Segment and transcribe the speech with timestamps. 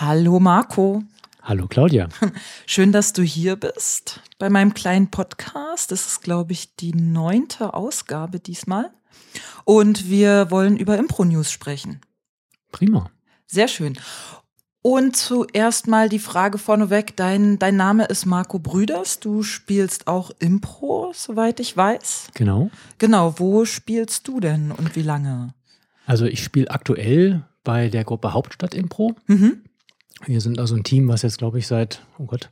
[0.00, 1.02] Hallo Marco.
[1.42, 2.08] Hallo Claudia.
[2.66, 5.92] Schön, dass du hier bist bei meinem kleinen Podcast.
[5.92, 8.90] Das ist, glaube ich, die neunte Ausgabe diesmal.
[9.64, 12.00] Und wir wollen über Impro-News sprechen.
[12.72, 13.10] Prima.
[13.46, 13.98] Sehr schön.
[14.80, 17.14] Und zuerst mal die Frage vorneweg.
[17.18, 19.20] Dein, dein Name ist Marco Brüders.
[19.20, 22.28] Du spielst auch Impro, soweit ich weiß.
[22.32, 22.70] Genau.
[22.96, 23.34] Genau.
[23.38, 25.52] Wo spielst du denn und wie lange?
[26.06, 29.14] Also ich spiele aktuell bei der Gruppe Hauptstadt Impro.
[29.26, 29.64] Mhm.
[30.26, 32.50] Wir sind also ein Team, was jetzt, glaube ich, seit, oh Gott,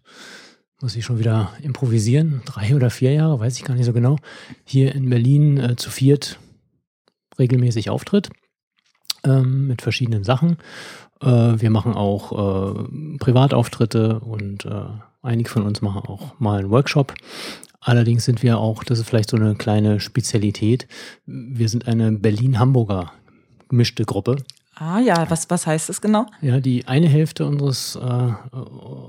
[0.81, 4.17] muss ich schon wieder improvisieren, drei oder vier Jahre, weiß ich gar nicht so genau,
[4.65, 6.39] hier in Berlin äh, zu viert
[7.39, 8.31] regelmäßig auftritt
[9.25, 10.57] ähm, mit verschiedenen Sachen.
[11.21, 14.85] Äh, wir machen auch äh, Privatauftritte und äh,
[15.23, 17.15] einige von uns machen auch mal einen Workshop.
[17.81, 20.89] Allerdings sind wir auch, das ist vielleicht so eine kleine Spezialität,
[21.27, 23.13] wir sind eine Berlin-Hamburger
[23.69, 24.37] gemischte Gruppe.
[24.81, 26.27] Ah ja, was, was heißt das genau?
[26.41, 28.57] Ja, die eine Hälfte unseres, äh,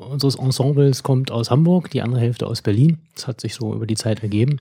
[0.10, 2.98] unseres Ensembles kommt aus Hamburg, die andere Hälfte aus Berlin.
[3.14, 4.60] Das hat sich so über die Zeit ergeben.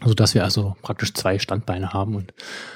[0.00, 2.32] Also dass wir also praktisch zwei Standbeine haben und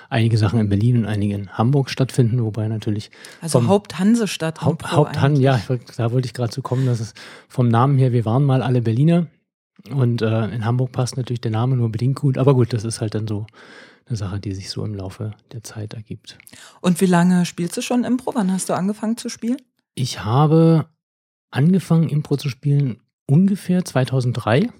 [0.09, 3.11] einige Sachen in Berlin und einige in Hamburg stattfinden, wobei natürlich.
[3.41, 4.63] Also Haupthansestadt.
[4.63, 5.61] Haupt, Haupthan, ja,
[5.97, 7.15] da wollte ich gerade zu kommen, dass es
[7.49, 9.29] vom Namen her, wir waren mal alle Berliner
[9.91, 13.01] und äh, in Hamburg passt natürlich der Name nur bedingt gut, aber gut, das ist
[13.01, 13.47] halt dann so
[14.07, 16.39] eine Sache, die sich so im Laufe der Zeit ergibt.
[16.81, 18.35] Und wie lange spielst du schon Impro?
[18.35, 19.59] Wann hast du angefangen zu spielen?
[19.95, 20.87] Ich habe
[21.51, 24.71] angefangen, Impro zu spielen ungefähr 2003.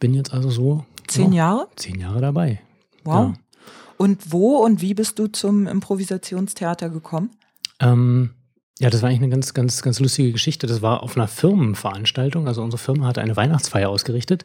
[0.00, 0.84] Bin jetzt also so.
[1.06, 1.68] Zehn oh, Jahre?
[1.76, 2.60] Zehn Jahre dabei.
[3.04, 3.14] Wow.
[3.14, 3.34] Ja.
[3.98, 7.30] Und wo und wie bist du zum Improvisationstheater gekommen?
[7.80, 8.34] Ähm,
[8.78, 10.66] ja, das war eigentlich eine ganz, ganz, ganz lustige Geschichte.
[10.66, 12.46] Das war auf einer Firmenveranstaltung.
[12.46, 14.44] Also unsere Firma hatte eine Weihnachtsfeier ausgerichtet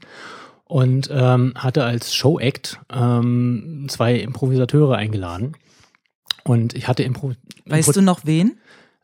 [0.65, 5.57] und ähm, hatte als Show-Act ähm, zwei Improvisateure eingeladen.
[6.45, 7.33] Und ich hatte Impro.
[7.65, 8.57] Weißt Impro du noch wen?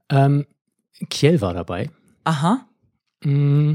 [0.09, 0.45] Ähm,
[1.09, 1.89] Kiel war dabei.
[2.23, 2.65] Aha.
[3.23, 3.73] Mm,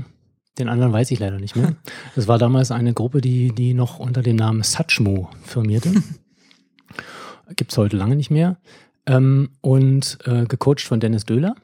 [0.59, 1.77] den anderen weiß ich leider nicht mehr.
[2.15, 5.93] Das war damals eine Gruppe, die, die noch unter dem Namen Satchmo firmierte.
[7.57, 8.57] Gibt's heute lange nicht mehr.
[9.07, 11.55] Ähm, und äh, gecoacht von Dennis Döhler.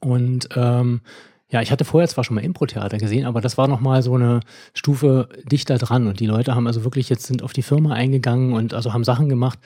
[0.00, 1.02] Und ähm,
[1.50, 4.40] ja, ich hatte vorher zwar schon mal Impro-Theater gesehen, aber das war nochmal so eine
[4.72, 6.06] Stufe dichter dran.
[6.06, 9.04] Und die Leute haben also wirklich jetzt sind auf die Firma eingegangen und also haben
[9.04, 9.58] Sachen gemacht.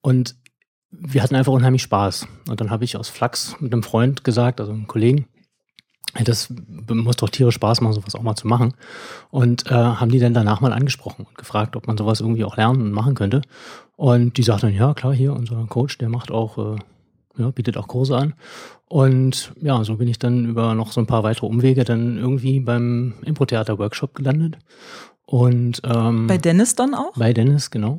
[0.00, 0.36] Und
[0.90, 2.26] wir hatten einfach unheimlich Spaß.
[2.48, 5.26] Und dann habe ich aus Flachs mit einem Freund gesagt, also einem Kollegen,
[6.24, 6.52] das
[6.88, 8.72] muss doch tierisch Spaß machen, sowas auch mal zu machen.
[9.30, 12.56] Und äh, haben die dann danach mal angesprochen und gefragt, ob man sowas irgendwie auch
[12.56, 13.42] lernen und machen könnte.
[13.96, 16.76] Und die sagten, ja klar, hier unser Coach, der macht auch, äh,
[17.38, 18.34] ja, bietet auch Kurse an.
[18.88, 22.60] Und ja, so bin ich dann über noch so ein paar weitere Umwege dann irgendwie
[22.60, 24.58] beim Impro-Theater-Workshop gelandet.
[25.24, 27.14] Und ähm, bei Dennis dann auch?
[27.16, 27.98] Bei Dennis, genau.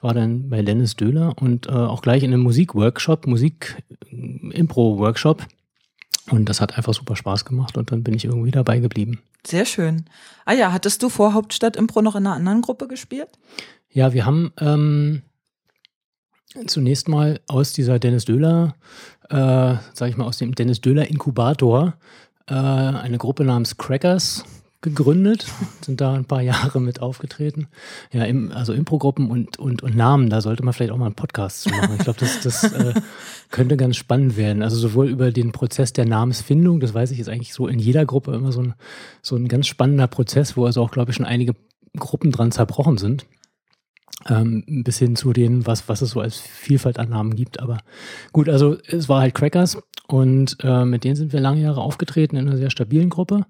[0.00, 5.42] War dann bei Dennis Döhler und äh, auch gleich in einem Musik-Workshop, Musik-Impro-Workshop.
[6.30, 9.20] Und das hat einfach super Spaß gemacht und dann bin ich irgendwie dabei geblieben.
[9.46, 10.06] Sehr schön.
[10.44, 13.28] Ah ja, hattest du vor Hauptstadt Impro noch in einer anderen Gruppe gespielt?
[13.90, 15.22] Ja, wir haben ähm,
[16.66, 18.74] zunächst mal aus dieser Dennis Döhler,
[19.30, 21.94] äh, sag ich mal, aus dem Dennis Döhler Inkubator
[22.48, 24.44] äh, eine Gruppe namens Crackers
[24.80, 25.46] gegründet,
[25.80, 27.68] sind da ein paar Jahre mit aufgetreten.
[28.12, 31.14] Ja, im, also Impro-Gruppen und, und, und Namen, da sollte man vielleicht auch mal einen
[31.14, 31.94] Podcast zu machen.
[31.96, 32.94] Ich glaube, das, das äh,
[33.50, 34.62] könnte ganz spannend werden.
[34.62, 38.04] Also sowohl über den Prozess der Namensfindung, das weiß ich jetzt eigentlich so in jeder
[38.04, 38.74] Gruppe immer so ein,
[39.22, 41.54] so ein ganz spannender Prozess, wo also auch, glaube ich, schon einige
[41.98, 43.26] Gruppen dran zerbrochen sind.
[44.28, 47.60] Ähm, bis hin zu denen, was, was es so als Vielfalt an Namen gibt.
[47.60, 47.78] Aber
[48.32, 49.78] gut, also es war halt Crackers
[50.08, 53.46] und äh, mit denen sind wir lange Jahre aufgetreten in einer sehr stabilen Gruppe.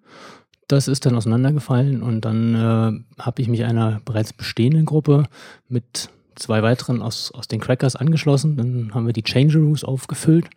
[0.69, 5.25] Das ist dann auseinandergefallen und dann äh, habe ich mich einer bereits bestehenden Gruppe
[5.69, 8.57] mit zwei weiteren aus, aus den Crackers angeschlossen.
[8.57, 10.49] Dann haben wir die Changeroos aufgefüllt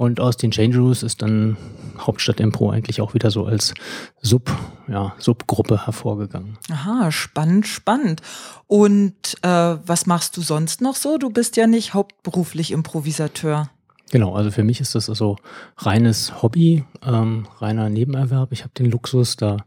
[0.00, 1.58] und aus den Changeroos ist dann
[1.98, 3.74] Hauptstadt Impro eigentlich auch wieder so als
[4.22, 4.50] Sub,
[4.88, 6.56] ja, Subgruppe hervorgegangen.
[6.70, 8.22] Aha, spannend, spannend.
[8.66, 11.18] Und äh, was machst du sonst noch so?
[11.18, 13.68] Du bist ja nicht hauptberuflich Improvisateur.
[14.10, 15.36] Genau, also für mich ist das also
[15.76, 18.52] reines Hobby, ähm, reiner Nebenerwerb.
[18.52, 19.58] Ich habe den Luxus, da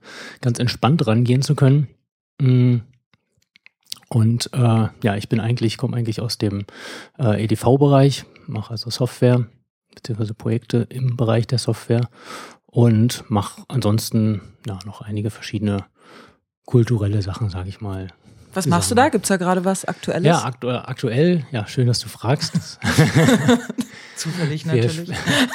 [0.41, 1.87] ganz entspannt rangehen zu können.
[2.41, 2.77] Mm.
[4.09, 6.65] Und äh, ja, ich bin eigentlich, komme eigentlich aus dem
[7.17, 9.47] äh, EDV-Bereich, mache also Software
[9.95, 10.33] bzw.
[10.33, 12.09] Projekte im Bereich der Software
[12.65, 15.85] und mache ansonsten ja, noch einige verschiedene
[16.65, 18.09] kulturelle Sachen, sage ich mal,
[18.53, 19.09] Was machst du da?
[19.09, 20.25] Gibt es da gerade was Aktuelles?
[20.25, 22.53] Ja, aktu aktuell, ja, schön, dass du fragst.
[24.15, 25.09] Zufällig natürlich.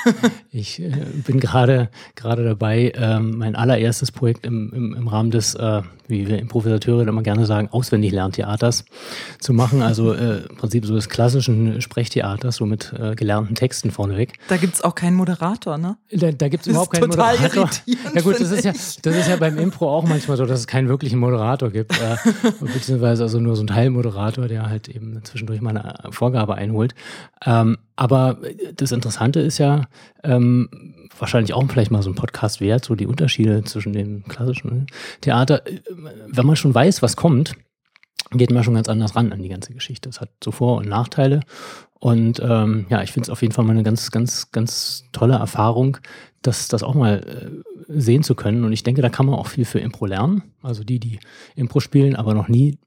[0.50, 0.90] ich äh,
[1.24, 6.26] bin gerade gerade dabei, ähm, mein allererstes Projekt im, im, im Rahmen des, äh, wie
[6.26, 8.84] wir Improvisateure immer gerne sagen, auswendig Lerntheaters
[9.38, 9.80] zu machen.
[9.80, 14.34] Also äh, im Prinzip so des klassischen Sprechtheaters, so mit äh, gelernten Texten vorneweg.
[14.48, 15.96] Da gibt es auch keinen Moderator, ne?
[16.10, 17.70] Da, da gibt es überhaupt keinen Moderator.
[18.14, 20.66] Ja gut, das ist ja, das ist ja beim Impro auch manchmal so, dass es
[20.66, 21.92] keinen wirklichen Moderator gibt.
[22.88, 26.94] Äh, beziehungsweise also nur so ein Teilmoderator, der halt eben zwischendurch mal eine Vorgabe einholt.
[27.44, 28.38] Ähm, aber
[28.74, 29.82] das Interessante ist ja,
[30.22, 30.68] ähm,
[31.18, 34.86] wahrscheinlich auch vielleicht mal so ein Podcast wert, so die Unterschiede zwischen dem klassischen
[35.20, 35.62] Theater.
[36.28, 37.54] Wenn man schon weiß, was kommt,
[38.30, 40.08] geht man schon ganz anders ran an die ganze Geschichte.
[40.08, 41.40] Es hat so Vor- und Nachteile.
[42.00, 45.34] Und ähm, ja, ich finde es auf jeden Fall mal eine ganz, ganz, ganz tolle
[45.34, 45.98] Erfahrung,
[46.42, 48.64] das, das auch mal äh, sehen zu können.
[48.64, 50.42] Und ich denke, da kann man auch viel für Impro lernen.
[50.62, 51.18] Also die, die
[51.56, 52.78] Impro spielen, aber noch nie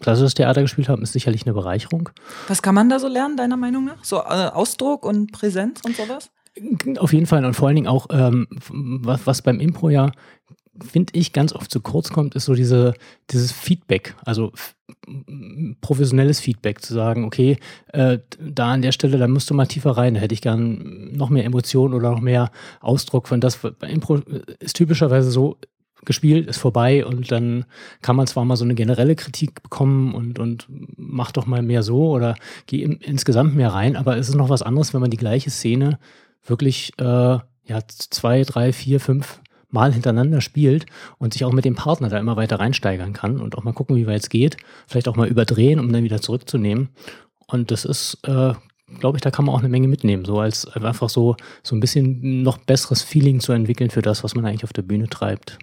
[0.00, 2.10] klassisches Theater gespielt haben, ist sicherlich eine Bereicherung.
[2.48, 4.04] Was kann man da so lernen, deiner Meinung nach?
[4.04, 6.30] So äh, Ausdruck und Präsenz und sowas?
[6.98, 10.12] Auf jeden Fall und vor allen Dingen auch, ähm, was, was beim Impro ja,
[10.80, 12.94] finde ich, ganz oft zu kurz kommt, ist so diese,
[13.30, 14.52] dieses Feedback, also
[15.80, 17.58] professionelles Feedback, zu sagen, okay,
[17.88, 21.12] äh, da an der Stelle, da musst du mal tiefer rein, da hätte ich gern
[21.12, 23.58] noch mehr Emotionen oder noch mehr Ausdruck von das.
[23.86, 24.20] Impro
[24.60, 25.58] ist typischerweise so,
[26.04, 27.64] gespielt, ist vorbei und dann
[28.00, 30.66] kann man zwar mal so eine generelle Kritik bekommen und, und
[30.96, 32.34] mach doch mal mehr so oder
[32.66, 35.50] geh in, insgesamt mehr rein, aber es ist noch was anderes, wenn man die gleiche
[35.50, 35.98] Szene
[36.44, 39.40] wirklich äh, ja, zwei, drei, vier, fünf
[39.72, 40.86] Mal hintereinander spielt
[41.18, 43.96] und sich auch mit dem Partner da immer weiter reinsteigern kann und auch mal gucken,
[43.96, 46.90] wie weit es geht, vielleicht auch mal überdrehen, um dann wieder zurückzunehmen.
[47.46, 48.52] Und das ist, äh,
[49.00, 51.80] glaube ich, da kann man auch eine Menge mitnehmen, so als einfach so, so ein
[51.80, 55.58] bisschen noch besseres Feeling zu entwickeln für das, was man eigentlich auf der Bühne treibt.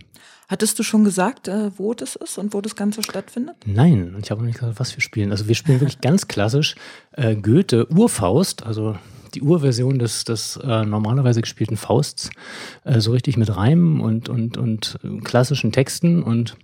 [0.50, 3.56] Hattest du schon gesagt, äh, wo das ist und wo das Ganze stattfindet?
[3.68, 5.30] Nein, ich habe noch nicht gesagt, was wir spielen.
[5.30, 6.76] Also wir spielen wirklich ganz klassisch
[7.12, 8.98] äh, Goethe Urfaust, also
[9.36, 12.30] die Urversion des, des äh, normalerweise gespielten Fausts,
[12.84, 16.58] äh, so richtig mit Reimen und, und, und klassischen Texten und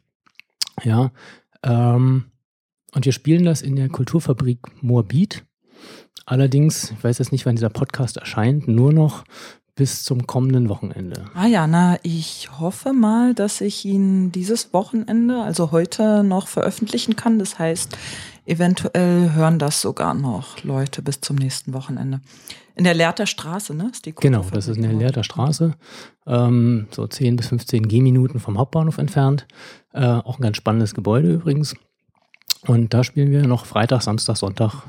[0.83, 1.11] ja,
[1.63, 2.25] ähm,
[2.93, 5.43] und wir spielen das in der Kulturfabrik Moabit.
[6.25, 9.25] Allerdings, ich weiß jetzt nicht, wann dieser Podcast erscheint, nur noch
[9.75, 11.25] bis zum kommenden Wochenende.
[11.33, 17.17] Ah ja, na, ich hoffe mal, dass ich ihn dieses Wochenende, also heute noch veröffentlichen
[17.17, 17.37] kann.
[17.37, 17.97] Das heißt,
[18.45, 22.21] eventuell hören das sogar noch Leute bis zum nächsten Wochenende.
[22.75, 23.89] In der Lehrter Straße, ne?
[23.91, 25.73] Ist die genau, das ist in der Lehrter Straße.
[26.27, 29.47] Ähm, so 10 bis 15 Gehminuten vom Hauptbahnhof entfernt.
[29.93, 31.75] Äh, auch ein ganz spannendes Gebäude übrigens.
[32.67, 34.83] Und da spielen wir noch Freitag, Samstag, Sonntag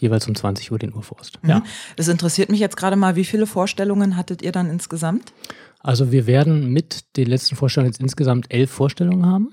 [0.00, 1.42] jeweils um 20 Uhr den Urforst.
[1.42, 1.50] Mhm.
[1.50, 1.62] Ja.
[1.96, 5.32] Das interessiert mich jetzt gerade mal, wie viele Vorstellungen hattet ihr dann insgesamt?
[5.80, 9.50] Also wir werden mit den letzten Vorstellungen jetzt insgesamt elf Vorstellungen haben.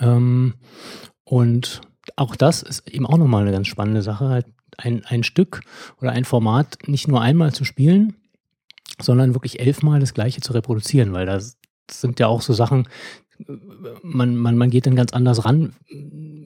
[0.00, 0.54] Ähm,
[1.24, 1.80] und
[2.16, 4.46] auch das ist eben auch nochmal eine ganz spannende Sache, halt
[4.76, 5.62] ein, ein Stück
[6.00, 8.16] oder ein Format nicht nur einmal zu spielen,
[9.00, 11.56] sondern wirklich elfmal das gleiche zu reproduzieren, weil das
[11.90, 12.88] sind ja auch so Sachen,
[14.02, 15.74] man, man, man geht dann ganz anders ran.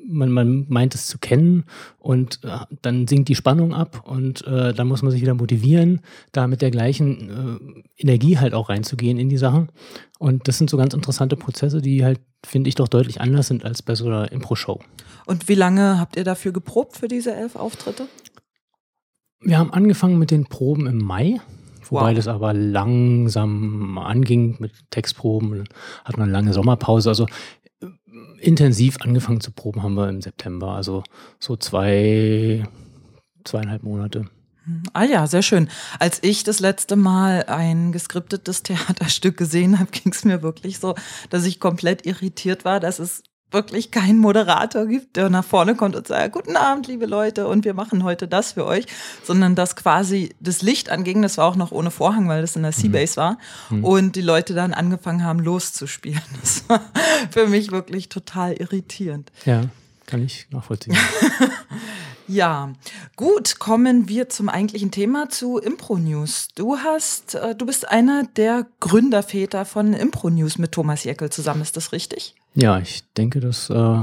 [0.07, 1.65] Man, man meint es zu kennen
[1.99, 6.01] und äh, dann sinkt die Spannung ab und äh, dann muss man sich wieder motivieren,
[6.33, 9.71] da mit der gleichen äh, Energie halt auch reinzugehen in die Sachen.
[10.19, 13.65] Und das sind so ganz interessante Prozesse, die halt, finde ich, doch deutlich anders sind
[13.65, 14.81] als bei so einer Impro-Show.
[15.25, 18.07] Und wie lange habt ihr dafür geprobt für diese elf Auftritte?
[19.41, 21.41] Wir haben angefangen mit den Proben im Mai
[21.93, 22.15] Wow.
[22.15, 25.65] das aber langsam anging mit Textproben,
[26.05, 27.11] hat man eine lange Sommerpause.
[27.11, 27.27] Also
[27.81, 27.87] äh,
[28.41, 31.05] intensiv angefangen zu proben haben wir im September, also
[31.39, 32.65] so zwei,
[33.45, 34.27] zweieinhalb Monate.
[34.65, 34.83] Hm.
[34.93, 35.69] Ah ja, sehr schön.
[35.99, 40.95] Als ich das letzte Mal ein geskriptetes Theaterstück gesehen habe, ging es mir wirklich so,
[41.31, 43.23] dass ich komplett irritiert war, dass es
[43.53, 47.65] wirklich keinen Moderator gibt, der nach vorne kommt und sagt, guten Abend, liebe Leute, und
[47.65, 48.87] wir machen heute das für euch,
[49.25, 52.63] sondern dass quasi das Licht anging, das war auch noch ohne Vorhang, weil das in
[52.63, 53.17] der Seabase mhm.
[53.17, 53.39] war,
[53.71, 53.85] mhm.
[53.85, 56.23] und die Leute dann angefangen haben, loszuspielen.
[56.43, 56.81] Das war
[57.31, 59.31] für mich wirklich total irritierend.
[59.45, 59.63] Ja,
[60.07, 60.97] kann ich nachvollziehen.
[62.29, 62.73] Ja,
[63.17, 66.49] gut, kommen wir zum eigentlichen Thema zu Impro News.
[66.55, 71.63] Du hast, äh, du bist einer der Gründerväter von Impro News mit Thomas Jeckel zusammen,
[71.63, 72.35] ist das richtig?
[72.55, 74.03] Ja, ich denke, das äh,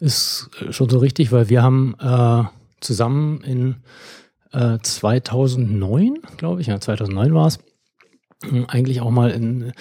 [0.00, 2.44] ist schon so richtig, weil wir haben äh,
[2.80, 3.76] zusammen in
[4.52, 7.58] äh, 2009, glaube ich, ja, 2009 war es,
[8.68, 9.72] eigentlich auch mal in,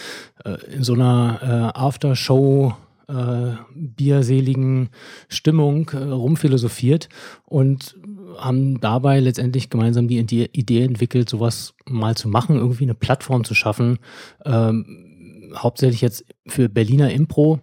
[0.46, 2.75] äh, in so einer äh, Aftershow
[3.12, 4.89] äh, bierseligen
[5.27, 7.10] Stimmung äh, rumphilosophiert
[7.46, 7.98] und
[8.38, 13.53] haben dabei letztendlich gemeinsam die Idee entwickelt, sowas mal zu machen, irgendwie eine Plattform zu
[13.53, 14.00] schaffen,
[14.46, 17.60] ähm, hauptsächlich jetzt für Berliner Impro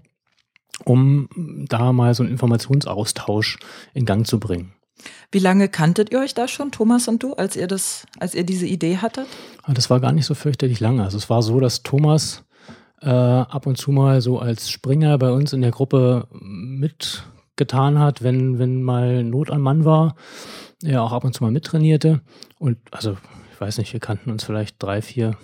[0.85, 1.29] um
[1.69, 3.59] da mal so einen Informationsaustausch
[3.95, 4.73] in Gang zu bringen.
[5.31, 8.45] Wie lange kanntet ihr euch da schon, Thomas und du, als ihr das, als ihr
[8.45, 9.27] diese Idee hattet?
[9.63, 11.05] Ah, das war gar nicht so fürchterlich lange.
[11.05, 12.45] Also es war so, dass Thomas
[13.01, 18.23] äh, ab und zu mal so als Springer bei uns in der Gruppe mitgetan hat,
[18.23, 20.17] wenn, wenn mal Not am Mann war.
[20.83, 22.21] Er auch ab und zu mal mittrainierte.
[22.59, 23.17] Und also,
[23.53, 25.37] ich weiß nicht, wir kannten uns vielleicht drei, vier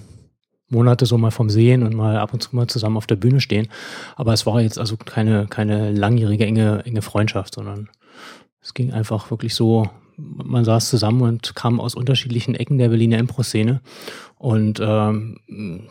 [0.69, 3.41] Monate so mal vom Sehen und mal ab und zu mal zusammen auf der Bühne
[3.41, 3.69] stehen.
[4.17, 7.89] Aber es war jetzt also keine, keine langjährige enge, enge Freundschaft, sondern
[8.61, 13.19] es ging einfach wirklich so, man saß zusammen und kam aus unterschiedlichen Ecken der Berliner
[13.19, 13.81] Impro-Szene.
[14.45, 15.39] Und ähm,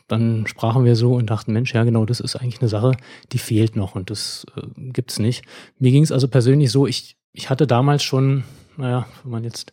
[0.07, 2.91] dann sprachen wir so und dachten, Mensch, ja genau, das ist eigentlich eine Sache,
[3.31, 5.43] die fehlt noch und das äh, gibt's nicht.
[5.79, 8.43] Mir ging es also persönlich so, ich, ich hatte damals schon,
[8.77, 9.71] naja, wenn man jetzt,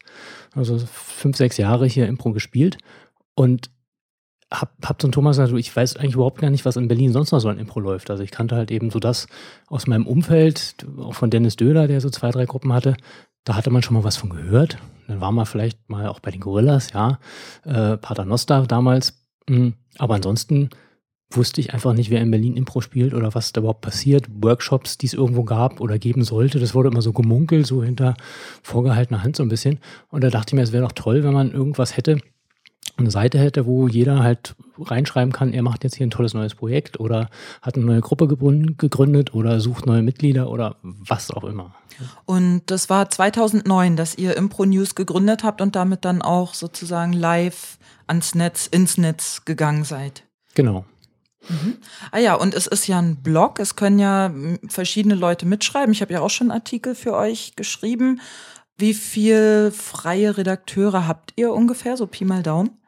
[0.54, 2.78] also fünf, sechs Jahre hier Impro gespielt
[3.34, 3.70] und
[4.50, 7.32] hab, hab zum Thomas gesagt, ich weiß eigentlich überhaupt gar nicht, was in Berlin sonst
[7.32, 8.08] noch so ein Impro läuft.
[8.10, 9.26] Also ich kannte halt eben so das
[9.66, 12.96] aus meinem Umfeld, auch von Dennis Döhler, der so zwei, drei Gruppen hatte.
[13.44, 14.78] Da hatte man schon mal was von gehört.
[15.09, 17.18] Dann war man vielleicht mal auch bei den Gorillas, ja,
[17.64, 19.26] äh, Paternoster damals.
[19.49, 19.75] Mhm.
[19.99, 20.70] Aber ansonsten
[21.32, 24.26] wusste ich einfach nicht, wer in Berlin Impro spielt oder was da überhaupt passiert.
[24.30, 28.14] Workshops, die es irgendwo gab oder geben sollte, das wurde immer so gemunkelt, so hinter
[28.62, 29.78] vorgehaltener Hand so ein bisschen.
[30.09, 32.18] Und da dachte ich mir, es wäre doch toll, wenn man irgendwas hätte,
[33.00, 36.54] eine Seite hätte, wo jeder halt reinschreiben kann, er macht jetzt hier ein tolles neues
[36.54, 37.28] Projekt oder
[37.61, 41.75] hat eine neue Gruppe gegründet oder sucht neue Mitglieder oder was auch immer.
[42.25, 47.12] Und das war 2009, dass ihr Impro News gegründet habt und damit dann auch sozusagen
[47.12, 50.25] live ans Netz, ins Netz gegangen seid.
[50.54, 50.85] Genau.
[51.49, 51.76] Mhm.
[52.11, 54.33] Ah ja, und es ist ja ein Blog, es können ja
[54.69, 55.92] verschiedene Leute mitschreiben.
[55.92, 58.21] Ich habe ja auch schon Artikel für euch geschrieben.
[58.76, 62.79] Wie viel freie Redakteure habt ihr ungefähr, so Pi mal Daumen?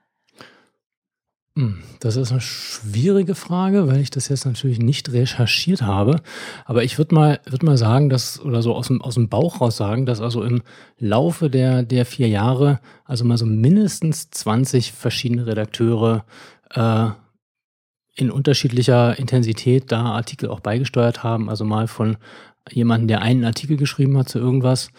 [1.54, 6.22] Hm, das ist eine schwierige Frage, weil ich das jetzt natürlich nicht recherchiert habe.
[6.64, 9.60] Aber ich würde mal, würd mal sagen, dass, oder so aus dem, aus dem Bauch
[9.60, 10.62] raus sagen, dass also im
[10.98, 16.24] Laufe der, der vier Jahre, also mal so mindestens 20 verschiedene Redakteure
[16.70, 17.10] äh,
[18.14, 21.50] in unterschiedlicher Intensität da Artikel auch beigesteuert haben.
[21.50, 22.16] Also mal von
[22.70, 24.90] jemandem, der einen Artikel geschrieben hat zu irgendwas,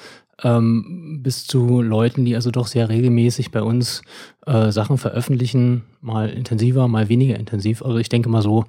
[0.41, 4.01] ähm, bis zu Leuten, die also doch sehr regelmäßig bei uns
[4.45, 7.83] äh, Sachen veröffentlichen, mal intensiver, mal weniger intensiv.
[7.83, 8.65] Also ich denke mal so,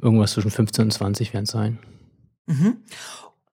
[0.00, 1.78] irgendwas zwischen 15 und 20 werden es sein.
[2.46, 2.78] Mhm.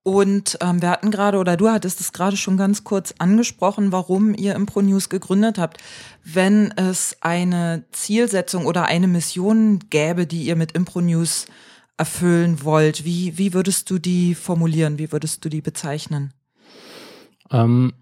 [0.01, 4.33] Und ähm, wir hatten gerade, oder du hattest es gerade schon ganz kurz angesprochen, warum
[4.33, 5.77] ihr Impro News gegründet habt.
[6.23, 11.45] Wenn es eine Zielsetzung oder eine Mission gäbe, die ihr mit Impro News
[11.97, 14.97] erfüllen wollt, wie, wie würdest du die formulieren?
[14.97, 16.33] Wie würdest du die bezeichnen?
[17.51, 17.93] Ähm,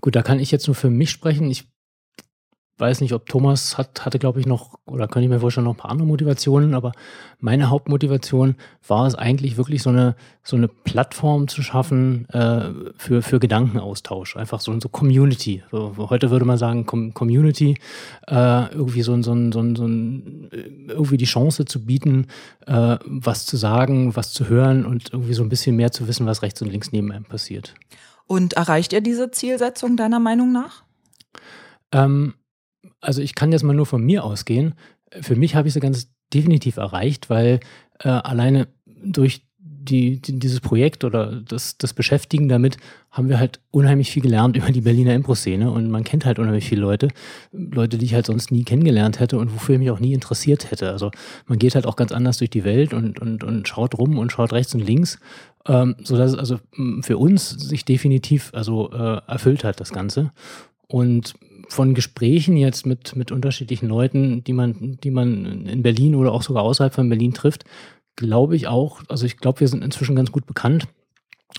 [0.00, 1.50] gut, da kann ich jetzt nur für mich sprechen.
[1.50, 1.70] Ich
[2.80, 5.74] weiß nicht, ob Thomas hat, hatte, glaube ich, noch, oder könnte ich mir vorstellen, noch
[5.74, 6.92] ein paar andere Motivationen, aber
[7.38, 8.56] meine Hauptmotivation
[8.86, 14.36] war es eigentlich wirklich so eine, so eine Plattform zu schaffen äh, für, für Gedankenaustausch.
[14.36, 15.62] Einfach so, so Community.
[15.70, 17.76] So, heute würde man sagen, Com Community,
[18.26, 22.26] äh, irgendwie so, so, so, so, so irgendwie die Chance zu bieten,
[22.66, 26.26] äh, was zu sagen, was zu hören und irgendwie so ein bisschen mehr zu wissen,
[26.26, 27.74] was rechts und links neben einem passiert.
[28.30, 30.84] Und erreicht ihr diese Zielsetzung deiner Meinung nach?
[31.90, 32.34] Ähm,
[33.00, 34.76] also ich kann jetzt mal nur von mir ausgehen.
[35.20, 37.58] Für mich habe ich sie ganz definitiv erreicht, weil
[37.98, 39.49] äh, alleine durch
[39.82, 42.76] die, die, dieses Projekt oder das, das Beschäftigen damit
[43.10, 46.68] haben wir halt unheimlich viel gelernt über die Berliner Impro-Szene und man kennt halt unheimlich
[46.68, 47.08] viele Leute,
[47.52, 50.70] Leute, die ich halt sonst nie kennengelernt hätte und wofür ich mich auch nie interessiert
[50.70, 50.90] hätte.
[50.90, 51.10] Also
[51.46, 54.30] man geht halt auch ganz anders durch die Welt und, und, und schaut rum und
[54.30, 55.18] schaut rechts und links,
[55.66, 56.58] ähm, sodass es also
[57.00, 60.30] für uns sich definitiv also äh, erfüllt hat, das Ganze.
[60.86, 61.34] Und
[61.68, 66.42] von Gesprächen jetzt mit, mit unterschiedlichen Leuten, die man, die man in Berlin oder auch
[66.42, 67.64] sogar außerhalb von Berlin trifft,
[68.20, 70.86] glaube ich auch, also ich glaube, wir sind inzwischen ganz gut bekannt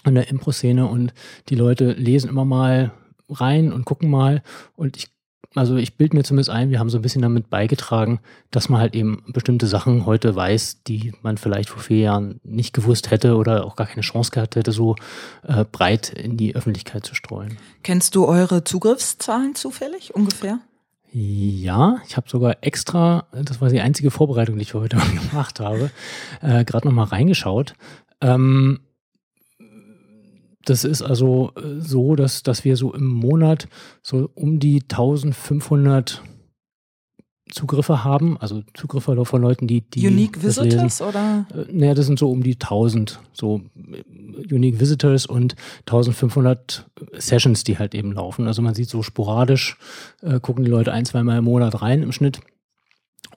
[0.04, 1.14] an der Impro-Szene und
[1.50, 2.92] die Leute lesen immer mal
[3.30, 4.42] rein und gucken mal
[4.76, 5.10] und ich
[5.54, 8.80] also ich bilde mir zumindest ein, wir haben so ein bisschen damit beigetragen, dass man
[8.80, 13.36] halt eben bestimmte Sachen heute weiß, die man vielleicht vor vier Jahren nicht gewusst hätte
[13.36, 14.96] oder auch gar keine Chance gehabt hätte, so
[15.46, 17.58] äh, breit in die Öffentlichkeit zu streuen.
[17.84, 20.60] Kennst du eure Zugriffszahlen zufällig ungefähr?
[21.14, 24.98] Ja, ich habe sogar extra, das war die einzige Vorbereitung, die ich heute
[25.30, 25.92] gemacht habe,
[26.42, 27.74] äh, gerade nochmal reingeschaut.
[28.22, 28.80] Ähm,
[30.64, 33.68] das ist also äh, so, dass, dass wir so im Monat
[34.02, 36.24] so um die 1500
[37.52, 41.04] Zugriffe haben, also Zugriffe von Leuten, die die Unique Visitors lesen.
[41.04, 41.46] oder?
[41.54, 47.64] Äh, naja, das sind so um die 1000 so äh, Unique Visitors und 1500 Sessions,
[47.64, 48.48] die halt eben laufen.
[48.48, 49.78] Also man sieht so sporadisch
[50.22, 52.40] äh, gucken die Leute ein, zweimal im Monat rein im Schnitt.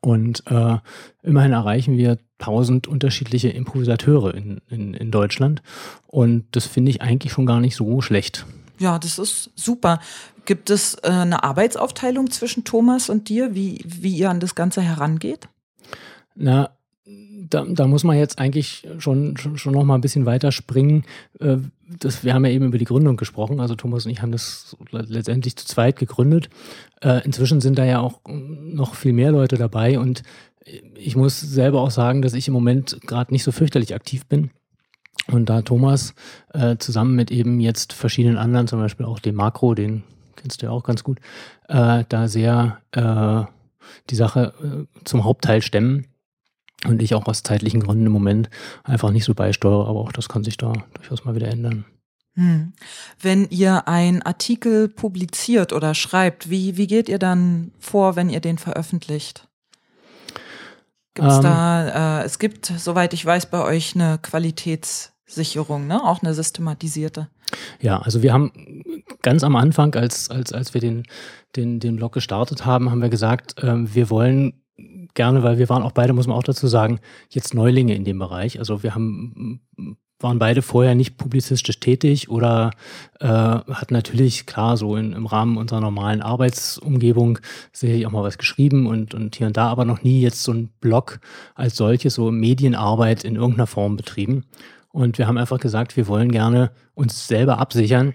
[0.01, 0.77] Und äh,
[1.23, 5.63] immerhin erreichen wir tausend unterschiedliche Improvisateure in, in, in Deutschland.
[6.07, 8.45] Und das finde ich eigentlich schon gar nicht so schlecht.
[8.79, 10.01] Ja, das ist super.
[10.45, 14.83] Gibt es äh, eine Arbeitsaufteilung zwischen Thomas und dir, wie, wie ihr an das Ganze
[14.83, 15.49] herangeht?
[16.35, 16.71] Na,
[17.07, 21.05] da, da muss man jetzt eigentlich schon, schon, schon noch mal ein bisschen weiter springen.
[21.41, 21.59] Äh,
[21.99, 23.61] das, wir haben ja eben über die Gründung gesprochen.
[23.61, 26.49] Also Thomas und ich haben das letztendlich zu zweit gegründet.
[27.01, 30.23] Äh, inzwischen sind da ja auch noch viel mehr Leute dabei und
[30.95, 34.51] ich muss selber auch sagen, dass ich im Moment gerade nicht so fürchterlich aktiv bin.
[35.31, 36.15] Und da Thomas
[36.53, 40.05] äh, zusammen mit eben jetzt verschiedenen anderen, zum Beispiel auch dem Makro, den
[40.45, 41.21] kennst du ja auch ganz gut,
[41.69, 43.51] äh, da sehr äh,
[44.11, 46.07] die Sache äh, zum Hauptteil stemmen
[46.85, 48.51] und ich auch aus zeitlichen Gründen im Moment
[48.83, 51.87] einfach nicht so beisteuere, aber auch das kann sich da durchaus mal wieder ändern.
[52.35, 52.75] Hm.
[53.19, 58.41] Wenn ihr einen Artikel publiziert oder schreibt, wie, wie geht ihr dann vor, wenn ihr
[58.41, 59.49] den veröffentlicht?
[61.15, 66.05] Gibt's ähm, da, äh, es gibt, soweit ich weiß, bei euch eine Qualitätssicherung, ne?
[66.05, 67.31] Auch eine systematisierte.
[67.81, 68.53] Ja, also wir haben
[69.25, 71.03] ganz am Anfang, als, als, als wir den,
[71.57, 74.63] den, den Blog gestartet haben, haben wir gesagt, äh, wir wollen
[75.15, 77.01] gerne, weil wir waren auch beide, muss man auch dazu sagen,
[77.31, 78.59] jetzt Neulinge in dem Bereich.
[78.59, 79.61] Also wir haben
[80.21, 82.71] waren beide vorher nicht publizistisch tätig oder
[83.21, 87.39] äh, hatten natürlich, klar, so in, im Rahmen unserer normalen Arbeitsumgebung
[87.73, 90.53] sicherlich auch mal was geschrieben und, und hier und da, aber noch nie jetzt so
[90.53, 91.21] ein Blog
[91.55, 94.45] als solches, so Medienarbeit in irgendeiner Form betrieben.
[94.89, 98.15] Und wir haben einfach gesagt, wir wollen gerne uns selber absichern,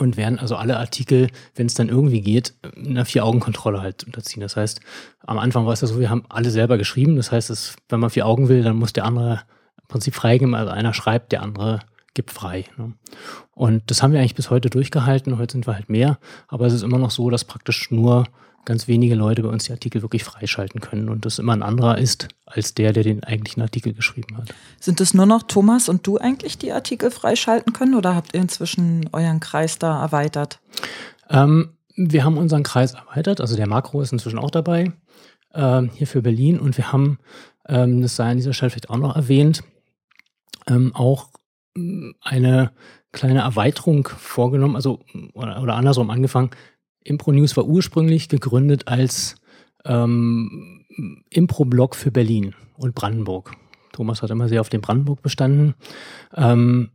[0.00, 4.40] und werden also alle Artikel, wenn es dann irgendwie geht, einer Vier-Augen-Kontrolle halt unterziehen.
[4.40, 4.80] Das heißt,
[5.26, 7.16] am Anfang war es ja so, wir haben alle selber geschrieben.
[7.16, 9.42] Das heißt, dass, wenn man vier Augen will, dann muss der andere
[9.80, 10.54] im Prinzip freigeben.
[10.54, 11.80] Also einer schreibt, der andere
[12.14, 12.64] gibt frei.
[12.76, 12.94] Ne?
[13.52, 15.38] Und das haben wir eigentlich bis heute durchgehalten.
[15.38, 16.18] Heute sind wir halt mehr.
[16.48, 18.24] Aber es ist immer noch so, dass praktisch nur
[18.64, 21.98] ganz wenige Leute bei uns die Artikel wirklich freischalten können und das immer ein anderer
[21.98, 24.54] ist als der, der den eigentlichen Artikel geschrieben hat.
[24.80, 28.40] Sind es nur noch Thomas und du eigentlich, die Artikel freischalten können oder habt ihr
[28.40, 30.60] inzwischen euren Kreis da erweitert?
[31.30, 34.92] Ähm, wir haben unseren Kreis erweitert, also der Makro ist inzwischen auch dabei,
[35.54, 37.18] ähm, hier für Berlin und wir haben,
[37.66, 39.62] ähm, das sei an dieser Stelle vielleicht auch noch erwähnt,
[40.68, 41.28] ähm, auch
[41.74, 42.72] mm, eine
[43.12, 45.00] kleine Erweiterung vorgenommen, also
[45.32, 46.50] oder, oder andersrum angefangen.
[47.08, 49.36] Impro News war ursprünglich gegründet als
[49.84, 50.84] ähm,
[51.30, 53.52] Impro-Blog für Berlin und Brandenburg.
[53.92, 55.74] Thomas hat immer sehr auf den Brandenburg bestanden,
[56.36, 56.90] ähm,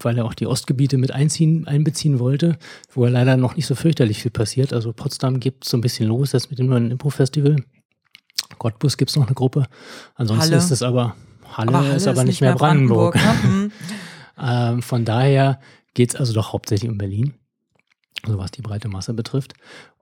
[0.00, 2.58] weil er auch die Ostgebiete mit einziehen, einbeziehen wollte,
[2.92, 4.72] wo er leider noch nicht so fürchterlich viel passiert.
[4.72, 7.56] Also Potsdam gibt so ein bisschen los jetzt mit dem neuen Impro-Festival.
[8.56, 9.66] Cottbus gibt es noch eine Gruppe.
[10.14, 10.56] Ansonsten Halle.
[10.56, 11.14] ist es aber,
[11.52, 13.14] Halle, aber Halle ist aber ist nicht, mehr Brandenburg.
[13.14, 13.70] Brandenburg.
[14.38, 14.72] Ne?
[14.72, 15.60] ähm, von daher
[15.94, 17.34] geht es also doch hauptsächlich um Berlin
[18.24, 19.54] also was die breite Masse betrifft.